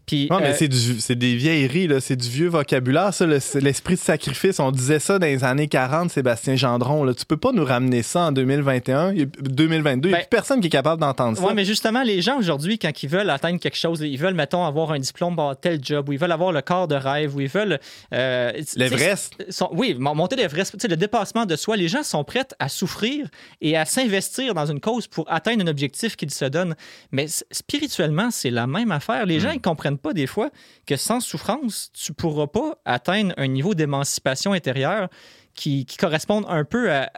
[0.06, 0.68] Puis, Non, mais euh,
[1.00, 2.00] c'est des vieilleries, là.
[2.00, 4.60] c'est du vieux vocabulaire, ça, le- l'esprit de sacrifice.
[4.60, 7.04] On disait ça dans les années 40, Sébastien Gendron.
[7.04, 7.14] Là.
[7.14, 10.10] Tu peux pas nous ramener ça en 2021, il y a- 2022.
[10.10, 11.44] Il n'y a Ben, plus personne qui est capable d'entendre ça.
[11.46, 14.64] Oui, mais justement, les gens aujourd'hui, quand ils veulent atteindre quelque chose, ils veulent, mettons,
[14.66, 17.42] avoir un diplôme, avoir tel job, ou ils veulent avoir le corps de rêve, ou
[17.42, 17.80] ils veulent.
[18.14, 19.34] euh, L'Everest.
[19.72, 23.28] oui, mon- monter l'Everest, le dépassement de soi, les gens sont prêts à souffrir
[23.62, 26.76] et à s'investir dans une cause pour atteindre un objectif qu'ils se donnent.
[27.12, 29.26] Mais spirituellement, c'est la même affaire.
[29.26, 30.50] Les gens, ils comprennent pas des fois
[30.86, 35.10] que sans souffrance, tu pourras pas atteindre un niveau d'émancipation intérieure
[35.54, 37.10] qui, qui corresponde un peu à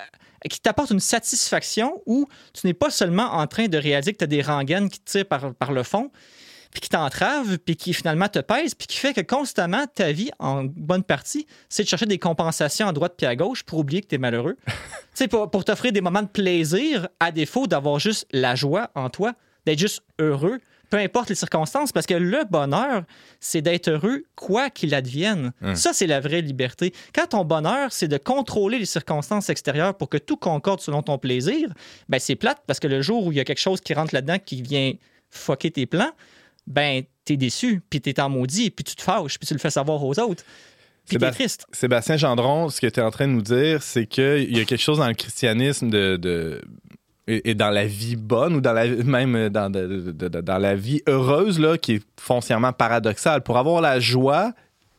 [0.50, 4.24] qui t'apporte une satisfaction où tu n'es pas seulement en train de réaliser que tu
[4.24, 6.12] as des rengaines qui te tirent par, par le fond,
[6.72, 10.30] puis qui t'entravent, puis qui finalement te pèsent, puis qui fait que constamment, ta vie,
[10.40, 14.02] en bonne partie, c'est de chercher des compensations à droite puis à gauche pour oublier
[14.02, 14.58] que tu es malheureux.
[14.68, 14.74] tu
[15.14, 19.10] sais, pour, pour t'offrir des moments de plaisir, à défaut d'avoir juste la joie en
[19.10, 19.34] toi,
[19.66, 20.60] d'être juste heureux,
[20.90, 23.04] peu importe les circonstances, parce que le bonheur,
[23.40, 25.52] c'est d'être heureux quoi qu'il advienne.
[25.76, 26.94] Ça, c'est la vraie liberté.
[27.14, 31.18] Quand ton bonheur, c'est de contrôler les circonstances extérieures pour que tout concorde selon ton
[31.18, 31.70] plaisir,
[32.10, 34.14] ben c'est plate parce que le jour où il y a quelque chose qui rentre
[34.14, 34.94] là-dedans qui vient
[35.30, 36.12] fucker tes plans,
[36.68, 39.70] ben t'es déçu, puis t'es en maudit, puis tu te fâches, puis tu le fais
[39.70, 40.44] savoir aux autres.
[41.08, 41.66] Puis t'es triste.
[41.72, 44.66] Sébastien Gendron, ce que tu es en train de nous dire, c'est qu'il y a
[44.66, 46.62] quelque chose dans le christianisme de, de-
[47.28, 50.58] et, et dans la vie bonne ou dans la, même dans, de- de- de- dans
[50.58, 53.42] la vie heureuse là, qui est foncièrement paradoxal.
[53.44, 54.54] Pour avoir la joie,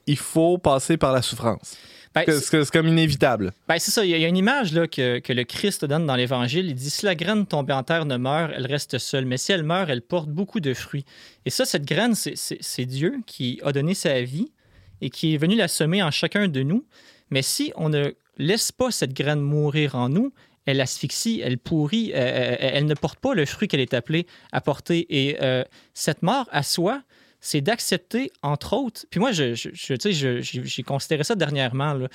[0.07, 1.77] il faut passer par la souffrance.
[2.15, 3.53] Ben, C'est comme inévitable.
[3.69, 4.05] Ben, c'est ça.
[4.05, 6.17] Il y a- il y a une image là, que, que le Christ donne dans
[6.17, 6.67] l'Évangile.
[6.67, 9.27] Il dit Si la graine tombée en terre ne meurt, elle reste seule.
[9.27, 11.05] Mais si elle meurt, elle porte beaucoup de fruits.
[11.45, 14.51] Et ça, cette graine, c'est Dieu qui a donné sa vie
[15.01, 16.85] et qui est venu la semer en chacun de nous.
[17.31, 20.33] Mais si on ne laisse pas cette graine mourir en nous,
[20.67, 24.27] elle asphyxie, elle pourrit, euh, euh, elle ne porte pas le fruit qu'elle est appelée
[24.53, 25.07] à porter.
[25.09, 27.03] Et euh, cette mort à soi,
[27.41, 32.09] c'est d'accepter, entre autres, puis moi, je, je- je- j'ai considéré ça dernièrement, là.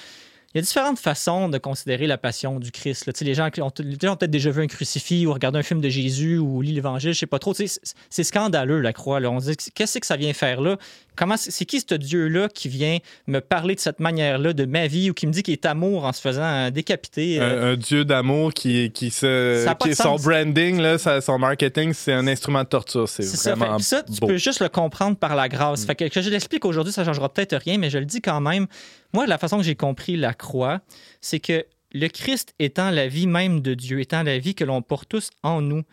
[0.53, 3.07] Il y a différentes façons de considérer la passion du Christ.
[3.07, 3.13] là.
[3.21, 5.89] Les gens qui ont, ont peut-être déjà vu un crucifix ou regardé un film de
[5.89, 7.53] Jésus ou lu l'Évangile, je sais pas trop.
[7.55, 9.19] C'est scandaleux, la croix.
[9.19, 9.31] là.
[9.31, 10.77] On se dit, qu'est-ce que ça vient faire là?
[11.15, 12.97] Comment c'est qui ce Dieu-là qui vient
[13.27, 16.05] me parler de cette manière-là de ma vie ou qui me dit qu'il est amour
[16.05, 17.39] en se faisant euh, décapiter?
[17.39, 19.61] euh, Un, un dieu d'amour qui, qui se.
[19.65, 23.07] Ça qui- son branding, là, son marketing, c'est un instrument de torture.
[23.07, 23.53] C'est ça.
[23.53, 24.27] vraiment Fait que ça, tu beau.
[24.27, 25.85] peux juste le comprendre par la grâce.
[25.85, 28.41] Fait que, que je l'explique aujourd'hui, ça changera peut-être rien, mais je le dis quand
[28.41, 28.65] même.
[29.13, 30.81] Moi, la façon que j'ai compris la croix,
[31.21, 34.81] c'est que le Christ étant la vie même de Dieu, étant la vie que l'on
[34.81, 35.83] porte tous en nous,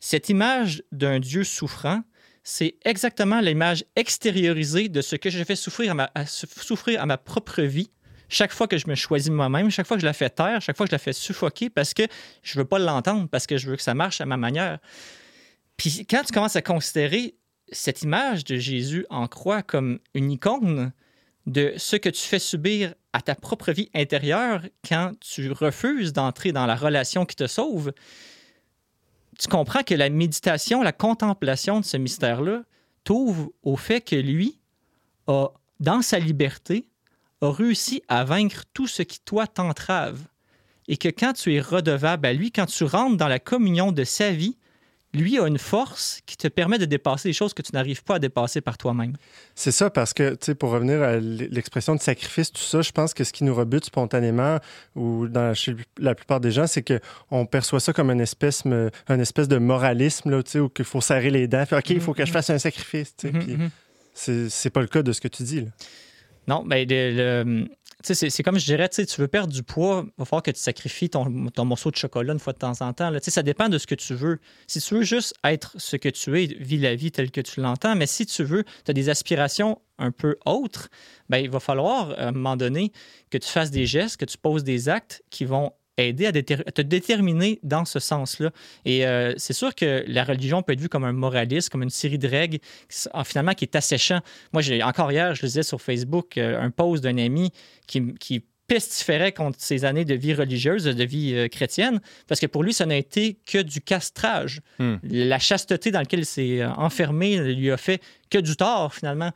[0.00, 2.02] cette image d'un Dieu souffrant,
[2.42, 7.16] c'est exactement l'image extériorisée de ce que je fais souffrir à ma, souffrir à ma
[7.16, 7.90] propre vie.
[8.28, 10.76] Chaque fois que je me choisis moi-même, chaque fois que je la fais taire, chaque
[10.76, 12.02] fois que je la fais suffoquer parce que
[12.42, 14.78] je veux pas l'entendre, parce que je veux que ça marche à ma manière.
[15.76, 17.36] Puis quand tu commences à considérer
[17.70, 20.92] cette image de Jésus en croix comme une icône
[21.46, 26.52] de ce que tu fais subir à ta propre vie intérieure quand tu refuses d'entrer
[26.52, 27.92] dans la relation qui te sauve,
[29.38, 32.62] tu comprends que la méditation, la contemplation de ce mystère-là
[33.04, 34.58] t'ouvre au fait que lui
[35.26, 35.48] a,
[35.80, 36.88] dans sa liberté,
[37.40, 40.20] a réussi à vaincre tout ce qui, toi, t'entrave.
[40.88, 44.04] Et que quand tu es redevable à lui, quand tu rentres dans la communion de
[44.04, 44.56] sa vie,
[45.14, 48.16] lui a une force qui te permet de dépasser des choses que tu n'arrives pas
[48.16, 49.14] à dépasser par toi-même.
[49.54, 52.90] C'est ça, parce que, tu sais, pour revenir à l'expression de sacrifice, tout ça, je
[52.90, 54.58] pense que ce qui nous rebute spontanément,
[54.96, 59.20] ou dans, chez la plupart des gens, c'est qu'on perçoit ça comme une espèce, un
[59.20, 61.64] espèce de moralisme, là, tu sais, où il faut serrer les dents.
[61.64, 63.32] Fait, OK, il faut que je fasse un sacrifice, tu sais.
[63.32, 63.70] Mhm, Puis mhm.
[64.12, 65.70] c'est c'est pas le cas de ce que tu dis, là.
[66.46, 66.86] Non, mais
[68.12, 70.60] sais, c'est comme je dirais, tu veux perdre du poids, il va falloir que tu
[70.60, 71.24] sacrifies ton,
[71.64, 73.10] morceau de chocolat une fois de temps en temps.
[73.22, 74.40] Ça dépend de ce que tu veux.
[74.66, 77.60] Si tu veux juste être ce que tu es, vis la vie telle que tu
[77.60, 80.88] l'entends, mais si tu veux, tu as des aspirations un peu autres,
[81.28, 82.92] ben, il va falloir, à un moment donné,
[83.30, 86.62] que tu fasses des gestes, que tu poses des actes qui vont aider à, déter-
[86.66, 88.50] à te déterminer dans ce sens-là.
[88.84, 91.90] Et euh, c'est sûr que la religion peut être vue comme un moraliste, comme une
[91.90, 94.20] série de règles, qui en- finalement, qui est asséchant.
[94.52, 97.50] Moi, j'ai encore hier, je lisais sur Facebook euh, un post d'un ami
[97.86, 102.46] qui, qui pestiférait contre ses années de vie religieuse, de vie euh, chrétienne, parce que
[102.46, 104.62] pour lui, ça n'a été que du castrage.
[104.78, 104.96] Hmm.
[105.02, 109.30] La chasteté dans laquelle il s'est enfermé lui a fait que du tort, finalement.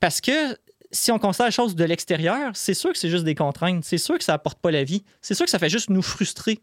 [0.00, 0.56] Parce que
[0.90, 3.84] si on considère les choses de l'extérieur, c'est sûr que c'est juste des contraintes.
[3.84, 5.04] C'est sûr que ça apporte pas la vie.
[5.20, 6.60] C'est sûr que ça fait juste nous frustrer.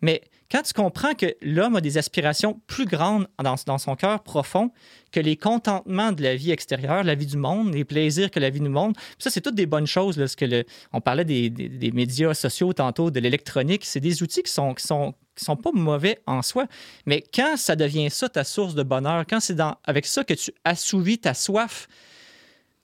[0.00, 4.70] Mais quand tu comprends que l'homme a des aspirations plus grandes dans, son cœur profond
[5.10, 8.50] que les contentements de la vie extérieure, la vie du monde, les plaisirs que la
[8.50, 10.16] vie nous puis ça, c'est toutes des bonnes choses.
[10.18, 13.84] Là, que le- on parlait des, des- médias sociaux tantôt, de l'électronique.
[13.84, 16.66] C'est des outils qui sont, qui, sont, qui sont pas mauvais en soi.
[17.06, 20.52] Mais quand ça devient ça ta source de bonheur, quand c'est avec ça que tu
[20.64, 21.88] assouvis ta soif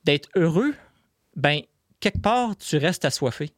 [0.05, 0.75] d'être heureux,
[1.37, 1.63] ben
[2.01, 3.51] quelque part, tu restes assoiffé.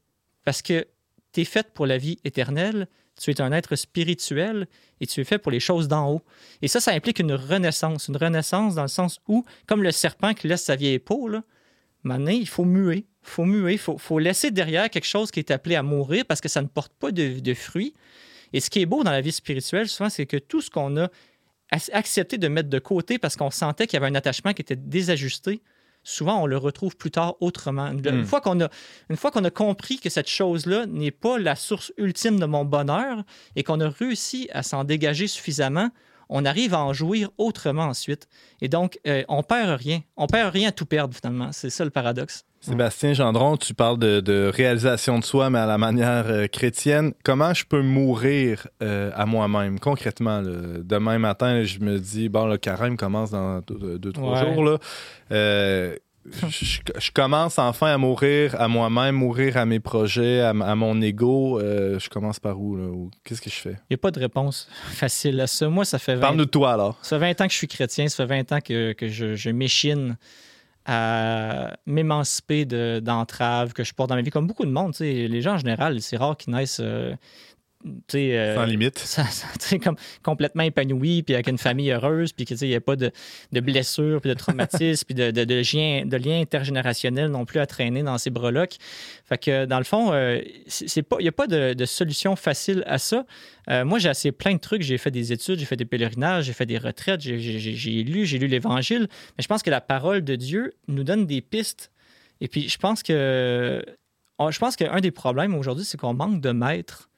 [0.45, 0.87] Parce que
[1.33, 2.87] tu es fait pour la vie éternelle,
[3.21, 4.67] tu es un être spirituel
[5.01, 6.23] et tu es fait pour les choses d'en haut.
[6.63, 8.09] Et ça, ça implique une renaissance.
[8.09, 11.43] Une renaissance dans le sens où, comme le serpent qui laisse sa vieille peau, là,
[12.03, 13.07] maintenant, il faut muer.
[13.23, 13.73] Il faut muer.
[13.75, 16.67] Il faut, laisser derrière quelque chose qui est appelé à mourir parce que ça ne
[16.67, 17.95] porte pas de, de fruits.
[18.53, 20.97] Et ce qui est beau dans la vie spirituelle, souvent, c'est que tout ce qu'on
[20.97, 21.09] a
[21.73, 24.63] ac- accepté de mettre de côté parce qu'on sentait qu'il y avait un attachement qui
[24.63, 25.63] était désajusté,
[26.05, 27.89] souvent on le retrouve plus tard autrement.
[27.91, 28.25] Une, Mm.
[28.25, 28.69] fois qu'on a,
[29.11, 32.65] une fois qu'on a compris que cette chose-là n'est pas la source ultime de mon
[32.65, 33.25] bonheur
[33.57, 35.89] et qu'on a réussi à s'en dégager suffisamment,
[36.29, 38.29] on arrive à en jouir autrement ensuite.
[38.61, 40.01] Et donc, euh, on perd rien.
[40.17, 41.51] On perd rien à tout perdre finalement.
[41.53, 42.45] C'est ça le paradoxe.
[42.61, 47.13] Sébastien Gendron, tu parles de, de réalisation de soi, mais à la manière euh, chrétienne.
[47.23, 50.41] Comment je peux mourir euh, à moi-même, concrètement?
[50.41, 50.79] là?
[50.83, 54.55] Demain matin, je me dis, bon, le carême commence dans deux, deux, trois Ouais.
[54.55, 54.65] jours.
[54.65, 54.79] Là.
[55.33, 55.95] Euh,
[56.49, 61.61] je, je commence enfin à mourir à moi-même, mourir à mes projets, à, mon ego.
[61.61, 62.77] Euh, je commence par où?
[62.77, 62.89] là?
[63.25, 63.77] Qu'est-ce que je fais?
[63.91, 65.69] Il n'y a pas de réponse facile à ça.
[65.69, 66.99] Moi, ça fait 20 Parle-nous de toi, alors.
[67.03, 69.35] Ça fait 20 ans que je suis chrétien, ça fait 20 ans que, que je,
[69.35, 70.17] je m'échine
[70.87, 74.93] à m'émanciper de- d'entraves que je porte dans ma vie, comme beaucoup de monde.
[74.93, 75.29] tu sais.
[75.29, 77.15] Les gens en général, c'est rare qu'ils naissent euh,
[78.15, 79.19] euh, Sans limite.
[79.83, 83.11] comme complètement épanoui, puis avec une famille heureuse, puis qu'il n'y a pas de,
[83.53, 88.03] de blessures, puis de traumatismes, puis de, de, de, liens, de non plus à traîner
[88.03, 88.77] dans ces breloques.
[89.25, 92.37] Fait que dans le fond, euh, c'est pas, il n'y a pas de, de solution
[92.37, 93.27] facile à ça.
[93.71, 94.83] Euh, moi, j'ai assez plein de trucs.
[94.83, 97.37] J'ai fait des études, j'ai fait des pèlerinages, j'ai fait des retraites, j'ai
[98.03, 99.09] lu, j'ai lu l'Évangile.
[99.37, 101.91] Mais je pense que la parole de Dieu nous donne des pistes.
[102.41, 103.85] Et puis, je pense que
[104.39, 107.09] oh, je pense qu'un des problèmes aujourd'hui, c'est qu'on manque de maîtres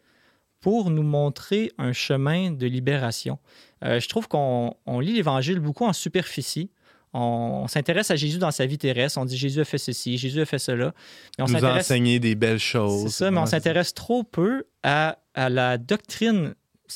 [0.60, 3.38] pour nous montrer un chemin de libération.
[3.84, 6.70] Euh, je trouve qu'on on lit l'Évangile beaucoup en superficie.
[7.12, 9.18] On, on s'intéresse à Jésus dans sa vie terrestre.
[9.18, 10.92] On dit Jésus a fait ceci, Jésus a fait cela.
[11.38, 13.02] Mais on Nous s'intéresse- enseigner des belles choses.
[13.04, 16.54] c'est ça, mais on s'intéresse trop peu à, à la doctrine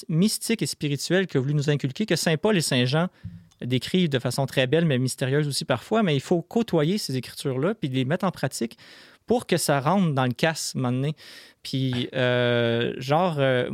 [0.08, 3.08] mystique et spirituelle que voulu nous inculquer, que Saint Paul et Saint Jean
[3.64, 6.02] décrivent de façon très belle, mais mystérieuse aussi parfois.
[6.02, 8.78] Mais il faut côtoyer ces écritures-là puis les mettre en pratique
[9.30, 11.14] pour que ça rentre dans le casse, un donné.
[11.62, 13.70] Puis, euh, genre, euh,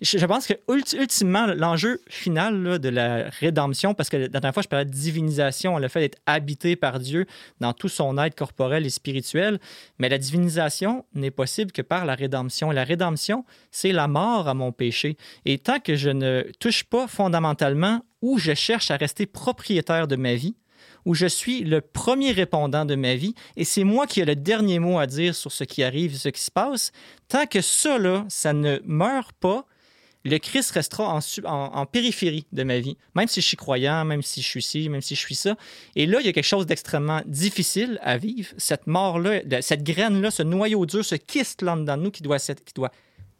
[0.00, 4.62] je, pense que ulti- ultimement, l'enjeu final de la rédemption, parce que la dernière fois,
[4.62, 7.26] je parlais de divinisation, le fait d'être habité par Dieu
[7.60, 9.58] dans tout son être corporel et spirituel,
[9.98, 12.70] mais la divinisation n'est possible que par la rédemption.
[12.70, 15.18] La rédemption, c'est la mort à mon péché.
[15.44, 20.16] Et tant que je ne touche pas fondamentalement où je cherche à rester propriétaire de
[20.16, 20.56] ma vie,
[21.06, 24.36] où je suis le premier répondant de ma vie et c'est moi qui ai le
[24.36, 26.92] dernier mot à dire sur ce qui arrive ce qui se passe,
[27.28, 27.96] tant que ça,
[28.28, 29.64] ça ne meurt pas,
[30.24, 34.42] le Christ restera en, périphérie de ma vie, même si je suis croyant, même si
[34.42, 35.56] je suis ci, même si je suis ça.
[35.94, 38.50] Et là, il y a quelque chose d'extrêmement difficile à vivre.
[38.58, 42.40] Cette mort-là, cette graine-là, ce noyau dur, ce kyste là dedans de nous qui doit,
[42.40, 42.90] qui doit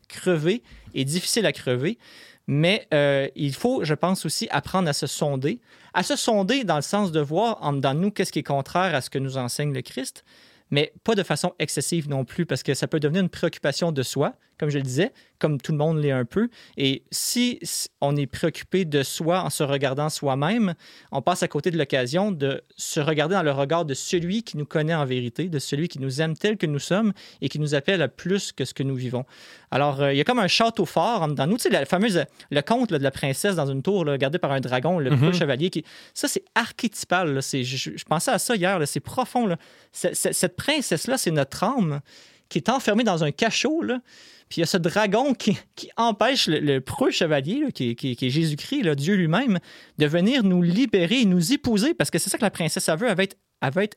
[0.09, 0.63] crever
[0.95, 1.99] est difficile à crever.
[2.47, 5.61] Mais euh, il faut, je pense aussi, apprendre à se sonder.
[5.95, 8.45] À se sonder dans le sens de voir en dedans de nous qu'est-ce qui est
[8.45, 10.25] contraire à ce que nous enseigne le Christ,
[10.71, 14.03] mais pas de façon excessive non plus, parce que ça peut devenir une préoccupation de
[14.03, 16.49] soi, comme je le disais, comme tout le monde l'est un peu.
[16.79, 17.61] Et si
[18.01, 20.75] on est préoccupé de soi en se regardant soi-même,
[21.13, 24.57] on passe à côté de l'occasion de se regarder dans le regard de celui qui
[24.57, 27.59] nous connaît en vérité, de celui qui nous aime tel que nous sommes et qui
[27.59, 29.25] nous appelle à plus que ce que nous vivons.
[29.71, 31.57] Alors, euh, il y a comme un château fort en dedans nous.
[31.57, 34.39] Tu sais, la fameuse, le conte là, de la princesse dans une tour, là, gardée
[34.39, 35.69] par un dragon, le preux chevalier.
[35.71, 35.85] Qui...
[36.15, 37.35] Ça, c'est archétypal.
[37.35, 37.41] là.
[37.41, 38.81] Je, je- pensais à ça hier.
[38.87, 39.55] C'est profond.
[39.93, 42.01] cette princesse-là, c'est notre âme
[42.49, 43.83] qui est enfermée dans un cachot.
[43.83, 44.01] Là.
[44.49, 45.59] Puis il y a ce dragon qui,
[45.97, 49.59] empêche le, preux chevalier, qui, est- Jésus-Christ, Dieu lui-même,
[49.99, 53.09] de venir nous libérer, nous épouser, parce que c'est ça que la princesse elle veut.
[53.09, 53.97] Elle veut être, elle être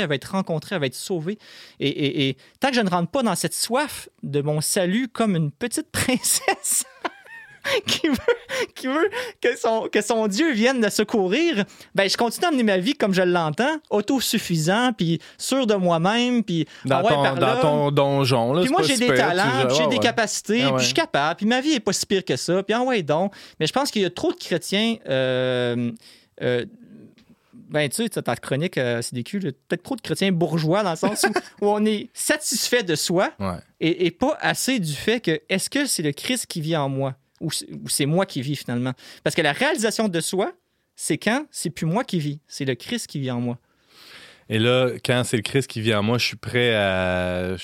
[0.00, 1.38] elle veut être rencontrée, elle veut être sauvée.
[1.78, 5.06] Et, et- et tant que je ne rentre pas dans cette soif de mon salut
[5.08, 6.84] comme une petite princesse
[7.86, 8.16] qui veut,
[8.74, 9.10] qui veut
[9.40, 11.64] que, son, que son Dieu vienne de secourir,
[11.94, 16.42] ben, je continue à mener ma vie comme je l'entends, autosuffisant, puis sûr de moi-même,
[16.44, 18.52] puis Dans, ah ouais, ton, par dans ton donjon.
[18.52, 20.02] Là, Puis moi, j'ai des talents, j'ai ouais, des ouais.
[20.02, 22.62] capacités, Ah puis je suis capable, puis ma vie est pas si pire que ça,
[22.62, 23.32] puis ah ouais, donc.
[23.60, 24.96] Mais je pense qu'il y a trop de chrétiens.
[25.08, 25.92] Euh,
[26.42, 26.64] euh,
[27.70, 30.82] ben, tu sais, ta chronique, euh, c'est des culs, là, peut-être trop de chrétiens bourgeois
[30.82, 31.32] dans le sens où,
[31.64, 33.56] où on est satisfait de soi Ouais.
[33.80, 36.88] et, et pas assez du fait que est-ce que c'est le Christ qui vit en
[36.88, 37.14] moi?
[37.40, 37.50] Ou
[37.88, 38.92] c'est moi qui vis finalement?
[39.22, 40.52] Parce que la réalisation de soi,
[40.96, 43.58] c'est quand c'est plus moi qui vis, c'est le Christ qui vit en moi.
[44.48, 47.56] Et là, quand c'est le Christ qui vient à moi, je suis prêt à.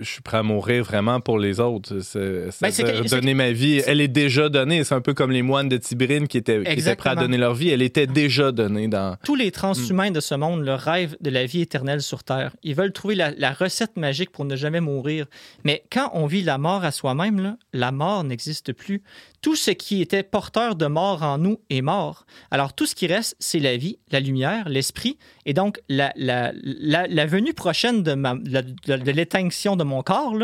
[0.00, 2.00] Je suis prêt à mourir vraiment pour les autres.
[2.00, 3.82] C'est, Ben, que- donner ma vie.
[3.86, 4.84] Elle est déjà donnée.
[4.84, 7.38] C'est un peu comme les moines de Tibérine qui étaient, qui étaient prêts à donner
[7.38, 7.70] leur vie.
[7.70, 9.16] Elle était déjà donnée dans.
[9.24, 12.54] Tous les transhumains de ce monde le rêvent de la vie éternelle sur Terre.
[12.62, 15.26] Ils veulent trouver la, la recette magique pour ne jamais mourir.
[15.64, 19.02] Mais quand on vit la mort à soi-même, la mort n'existe plus.
[19.46, 22.26] Tout ce qui était porteur de mort en nous est mort.
[22.50, 25.18] Alors tout ce qui reste, c'est la vie, la lumière, l'esprit.
[25.44, 30.34] Et donc la, la, la, venue prochaine de, de, de- mon corps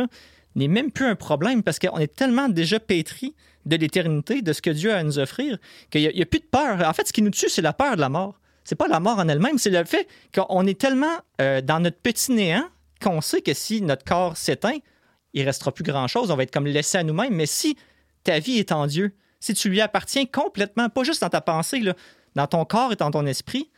[0.55, 3.35] n'est même plus un problème parce qu'on est tellement déjà pétri
[3.67, 5.59] de l'éternité, de ce que Dieu a à nous offrir,
[5.91, 6.89] qu'il n'y a, plus de peur.
[6.89, 8.39] En fait, ce qui nous tue, c'est la peur de la mort.
[8.63, 11.99] C'est pas la mort en elle-même, c'est le fait qu'on est tellement euh, dans notre
[11.99, 12.69] petit néant
[13.03, 14.79] qu'on sait que si notre corps s'éteint,
[15.35, 17.35] il restera plus grand-chose, on va être comme laissé à nous-mêmes.
[17.35, 17.77] Mais si
[18.25, 21.83] ta vie est en Dieu, si tu lui appartiens complètement, pas juste dans ta pensée,
[22.35, 23.71] dans ton corps et dans ton esprit,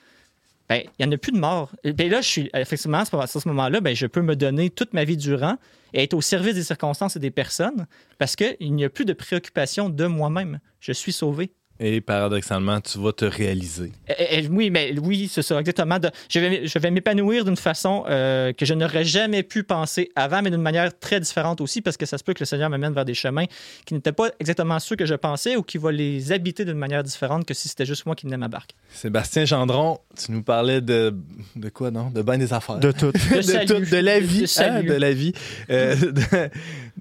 [0.69, 1.71] ben, il n'y en a plus de mort.
[1.85, 4.95] Et ben là, je suis, effectivement, à ce moment-là, ben, je peux me donner toute
[4.95, 5.57] ma vie durant
[5.93, 7.87] et être au service des circonstances et des personnes
[8.19, 10.61] parce qu'il n'y a plus de préoccupation de moi-même.
[10.81, 11.53] Je suis sauvé.
[11.81, 13.91] Et paradoxalement, tu vas te réaliser.
[14.09, 14.13] Eh,
[14.45, 15.99] eh, oui, mais oui, c'est ça, exactement.
[15.99, 20.09] De- je vais, je vais m'épanouir d'une façon euh, que je n'aurais jamais pu penser
[20.15, 22.71] avant, mais d'une manière très différente aussi, parce que ça se peut que le Seigneur
[22.71, 23.47] m'amène vers des chemins
[23.85, 27.03] qui n'étaient pas exactement ceux que je pensais ou qui va les habiter d'une manière
[27.03, 28.71] différente que si c'était juste moi qui menais ma barque.
[28.93, 31.13] Sébastien Gendron, tu nous parlais de,
[31.57, 32.09] de quoi, non?
[32.11, 32.79] De bien des affaires.
[32.79, 33.11] De tout.
[33.35, 33.67] De salut.
[33.67, 34.89] tout, de la De- vie, de salut.
[34.89, 35.33] hein, de la vie,
[35.71, 36.51] Euh, de,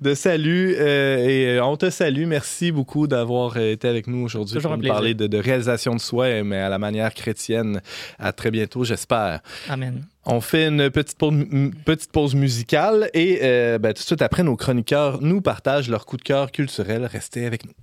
[0.01, 0.75] de salut.
[0.79, 2.25] euh, et euh, on te salue.
[2.25, 4.93] Merci beaucoup d'avoir euh, été avec nous aujourd'hui Toujours un plaisir.
[4.93, 7.81] parler de, de réalisation de soi, mais à la manière chrétienne.
[8.19, 9.41] À très bientôt, j'espère.
[9.69, 10.05] Amen.
[10.25, 14.21] On fait une petite pause, une petite pause musicale et euh, ben, tout de suite
[14.21, 17.05] après, nos chroniqueurs nous partagent leur coup de cœur culturel.
[17.05, 17.73] Restez avec nous.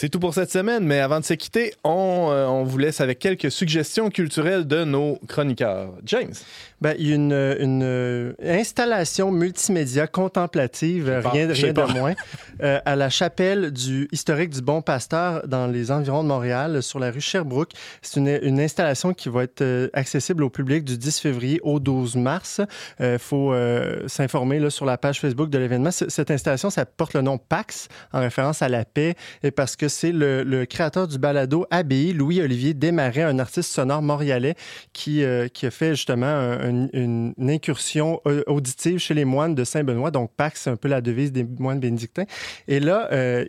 [0.00, 3.00] C'est tout pour cette semaine, mais avant de se quitter, on, euh, on vous laisse
[3.00, 5.92] avec quelques suggestions culturelles de nos chroniqueurs.
[6.04, 6.34] James?
[6.80, 11.54] Ben, il y a une, une, euh, installation multimédia contemplative, rien, de
[11.98, 12.14] moins,
[12.62, 16.98] euh, à la chapelle du historique du Bon Pasteur dans les environs de Montréal, sur
[17.00, 17.72] la rue Sherbrooke.
[18.02, 21.80] C'est une, une installation qui va être euh, accessible au public du 10 février au
[21.80, 22.60] 12 mars.
[23.00, 25.90] Il faut euh, s'informer sur la page Facebook de l'événement.
[25.90, 29.88] Cette installation, ça porte le nom PAX, en référence à la paix, et parce que
[29.88, 34.54] c'est le, le créateur du balado Abbaye, Louis-Olivier Desmarais, un artiste sonore montréalais
[34.92, 39.54] qui, euh, qui a fait justement un- un- une, une incursion auditive chez les moines
[39.54, 40.10] de Saint-Benoît.
[40.10, 42.24] Donc, Pax, c'est un peu la devise des moines bénédictins.
[42.66, 43.44] Et là, euh,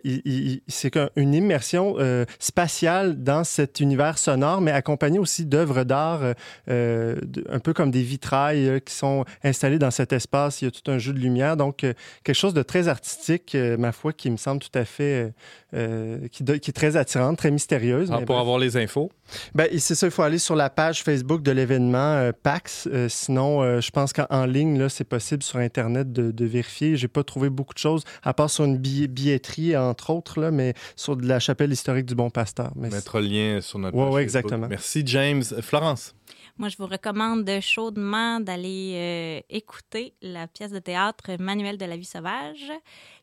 [0.68, 6.20] c'est une immersion euh, spatiale dans cet univers sonore, mais accompagnée aussi d'œuvres d'art,
[6.68, 7.16] euh,
[7.48, 10.62] un peu comme des vitrailles qui sont installées dans cet espace.
[10.62, 11.56] Il y a tout un jeu de lumière.
[11.56, 11.78] Donc,
[12.24, 15.32] quelque chose de très artistique, ma foi, qui me semble tout à fait...
[15.72, 18.10] qui, est très attirante, très mystérieuse.
[18.10, 18.40] Mais pour bref.
[18.40, 19.10] avoir les infos,
[19.54, 22.88] Ben, c'est ça, il faut aller sur la page Facebook de l'événement PAX.
[23.10, 26.96] Sinon, euh, je pense qu'en ligne, là, c'est possible sur Internet de, de vérifier.
[26.96, 30.50] J'ai pas trouvé beaucoup de choses, à part sur une billet- billetterie, entre autres, là,
[30.50, 32.72] mais sur de la chapelle historique du Bon Pasteur.
[32.76, 34.68] Mais mettra le lien sur notre Ouais, page ouais, exactement.
[34.68, 35.42] Merci, James.
[35.60, 36.14] Florence?
[36.56, 41.96] Moi, je vous recommande chaudement d'aller euh, écouter la pièce de théâtre Manuel de la
[41.96, 42.70] vie sauvage,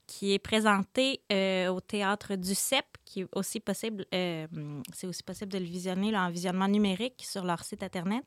[0.07, 4.47] qui est présentée euh, au théâtre du CEP, qui est aussi possible, euh,
[4.93, 8.23] c'est aussi possible de le visionner là, en visionnement numérique sur leur site internet,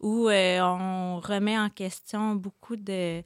[0.00, 3.22] où euh, on remet en question beaucoup de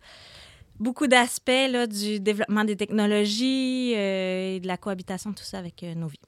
[0.79, 5.83] beaucoup d'aspects là, du développement des technologies euh, et de la cohabitation, tout ça avec
[5.83, 6.19] euh, nos vies.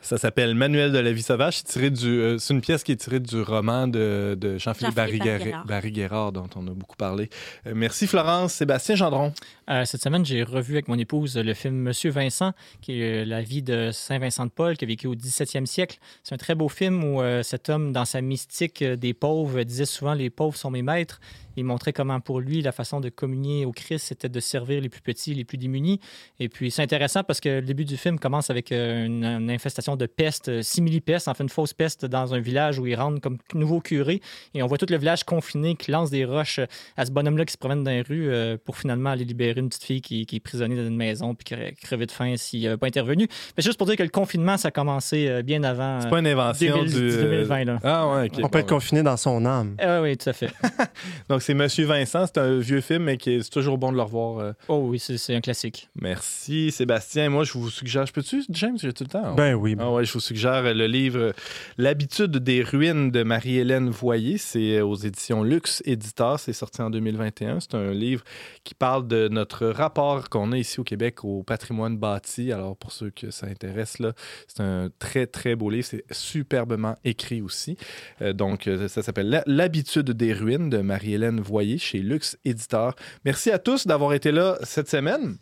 [0.00, 1.58] Ça s'appelle Manuel de la vie sauvage.
[1.58, 4.96] C'est tiré du, euh, c'est une pièce qui est tirée du roman de, de Jean-Philippe
[4.96, 5.66] Jean-Philippe Barry-Guerra- Barry-Guerrard.
[5.66, 7.30] Barry-Guerrard, dont on a beaucoup parlé.
[7.68, 8.52] Euh, merci Florence.
[8.54, 9.32] Sébastien Gendron.
[9.70, 13.24] Euh, cette semaine, j'ai revu avec mon épouse le film Monsieur Vincent, qui est euh,
[13.24, 15.98] la vie de Saint Vincent de Paul, qui a vécu au 17e siècle.
[16.24, 19.84] C'est un très beau film où euh, cet homme, dans sa mystique des pauvres, disait
[19.84, 21.20] souvent Les pauvres sont mes maîtres.
[21.56, 24.88] Il montrait comment, pour lui, la façon de communier au Christ, c'était de servir les
[24.88, 26.00] plus petits, les plus démunis.
[26.40, 30.06] Et puis, c'est intéressant parce que le début du film commence avec une, infestation de
[30.06, 33.80] peste, simili-peste, en fait, une fausse peste dans un village où ils rentrent comme nouveau
[33.80, 34.22] curé.
[34.54, 36.60] Et on voit tout le village confiné qui lance des roches
[36.96, 38.30] à ce bonhomme-là qui se promène dans les rues
[38.64, 41.44] pour finalement aller libérer une petite fille qui, qui est prisonnière dans une maison puis
[41.44, 43.28] qui aurait crevé de faim s'il n'avait pas intervenu.
[43.56, 46.00] Mais juste pour dire que le confinement, ça a commencé euh, bien avant.
[46.00, 47.10] C'est pas une invention 2000 du.
[47.16, 47.78] 2020, là.
[47.82, 48.40] Ah ouais, ok.
[48.44, 49.76] On peut être confiné dans son âme.
[49.78, 50.50] Ah oui, tout à fait.
[51.28, 52.26] Donc c'est Monsieur Vincent.
[52.26, 54.38] C'est un vieux film, mais qui est c'est toujours bon de le revoir.
[54.38, 54.52] euh.
[54.68, 55.88] Oh oui, c'est un classique.
[56.00, 57.28] Merci Sébastien.
[57.28, 58.06] Moi, je vous suggère.
[58.06, 59.34] Je peux-tu, James, j'ai tout le temps.
[59.34, 59.76] Ben oui.
[59.78, 61.32] Ah ouais, je vous suggère le livre euh,
[61.78, 64.38] L'habitude des ruines de Marie-Hélène Voyer.
[64.38, 66.38] C'est euh, aux éditions Luxe Éditeur.
[66.38, 67.60] C'est sorti en 2021.
[67.60, 68.22] C'est un livre
[68.64, 72.52] qui parle de notre rapport qu'on a ici au Québec au patrimoine bâti.
[72.52, 74.12] Alors, pour ceux que ça intéresse, là,
[74.46, 75.86] c'est un très, très beau livre.
[75.86, 77.76] C'est superbement écrit aussi.
[78.20, 82.94] Euh, donc, euh, ça s'appelle L'habitude des ruines de Marie-Hélène Voyer chez Luxe Éditeur.
[83.24, 85.36] Merci à tous d'avoir été là cette semaine.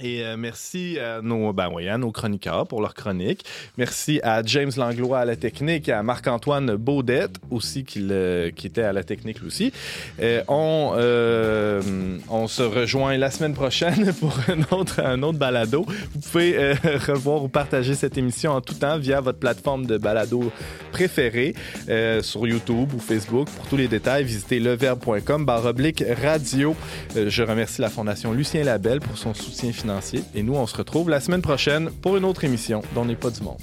[0.00, 3.44] Et euh, merci à nos, ben oui, à nos chroniqueurs pour leur chronique.
[3.76, 8.66] Merci à James Langlois à la technique et à Marc-Antoine Baudette aussi qui, le- qui
[8.68, 9.70] était à la technique aussi.
[10.20, 11.82] Euh, on, euh,
[12.30, 15.84] on se rejoint la semaine prochaine pour un autre, un autre balado.
[16.14, 16.74] Vous pouvez euh,
[17.06, 20.50] revoir ou partager cette émission en tout temps via votre plateforme de balado
[20.90, 21.54] préférée
[21.90, 23.48] euh, sur YouTube ou Facebook.
[23.50, 25.64] Pour tous les détails, visitez leverbe.com barre
[26.22, 26.74] radio.
[27.16, 29.70] Euh, je remercie la Fondation Lucien Labelle pour son soutien
[30.34, 33.30] Et nous, on se retrouve la semaine prochaine pour une autre émission dont n'est pas
[33.30, 33.58] du monde.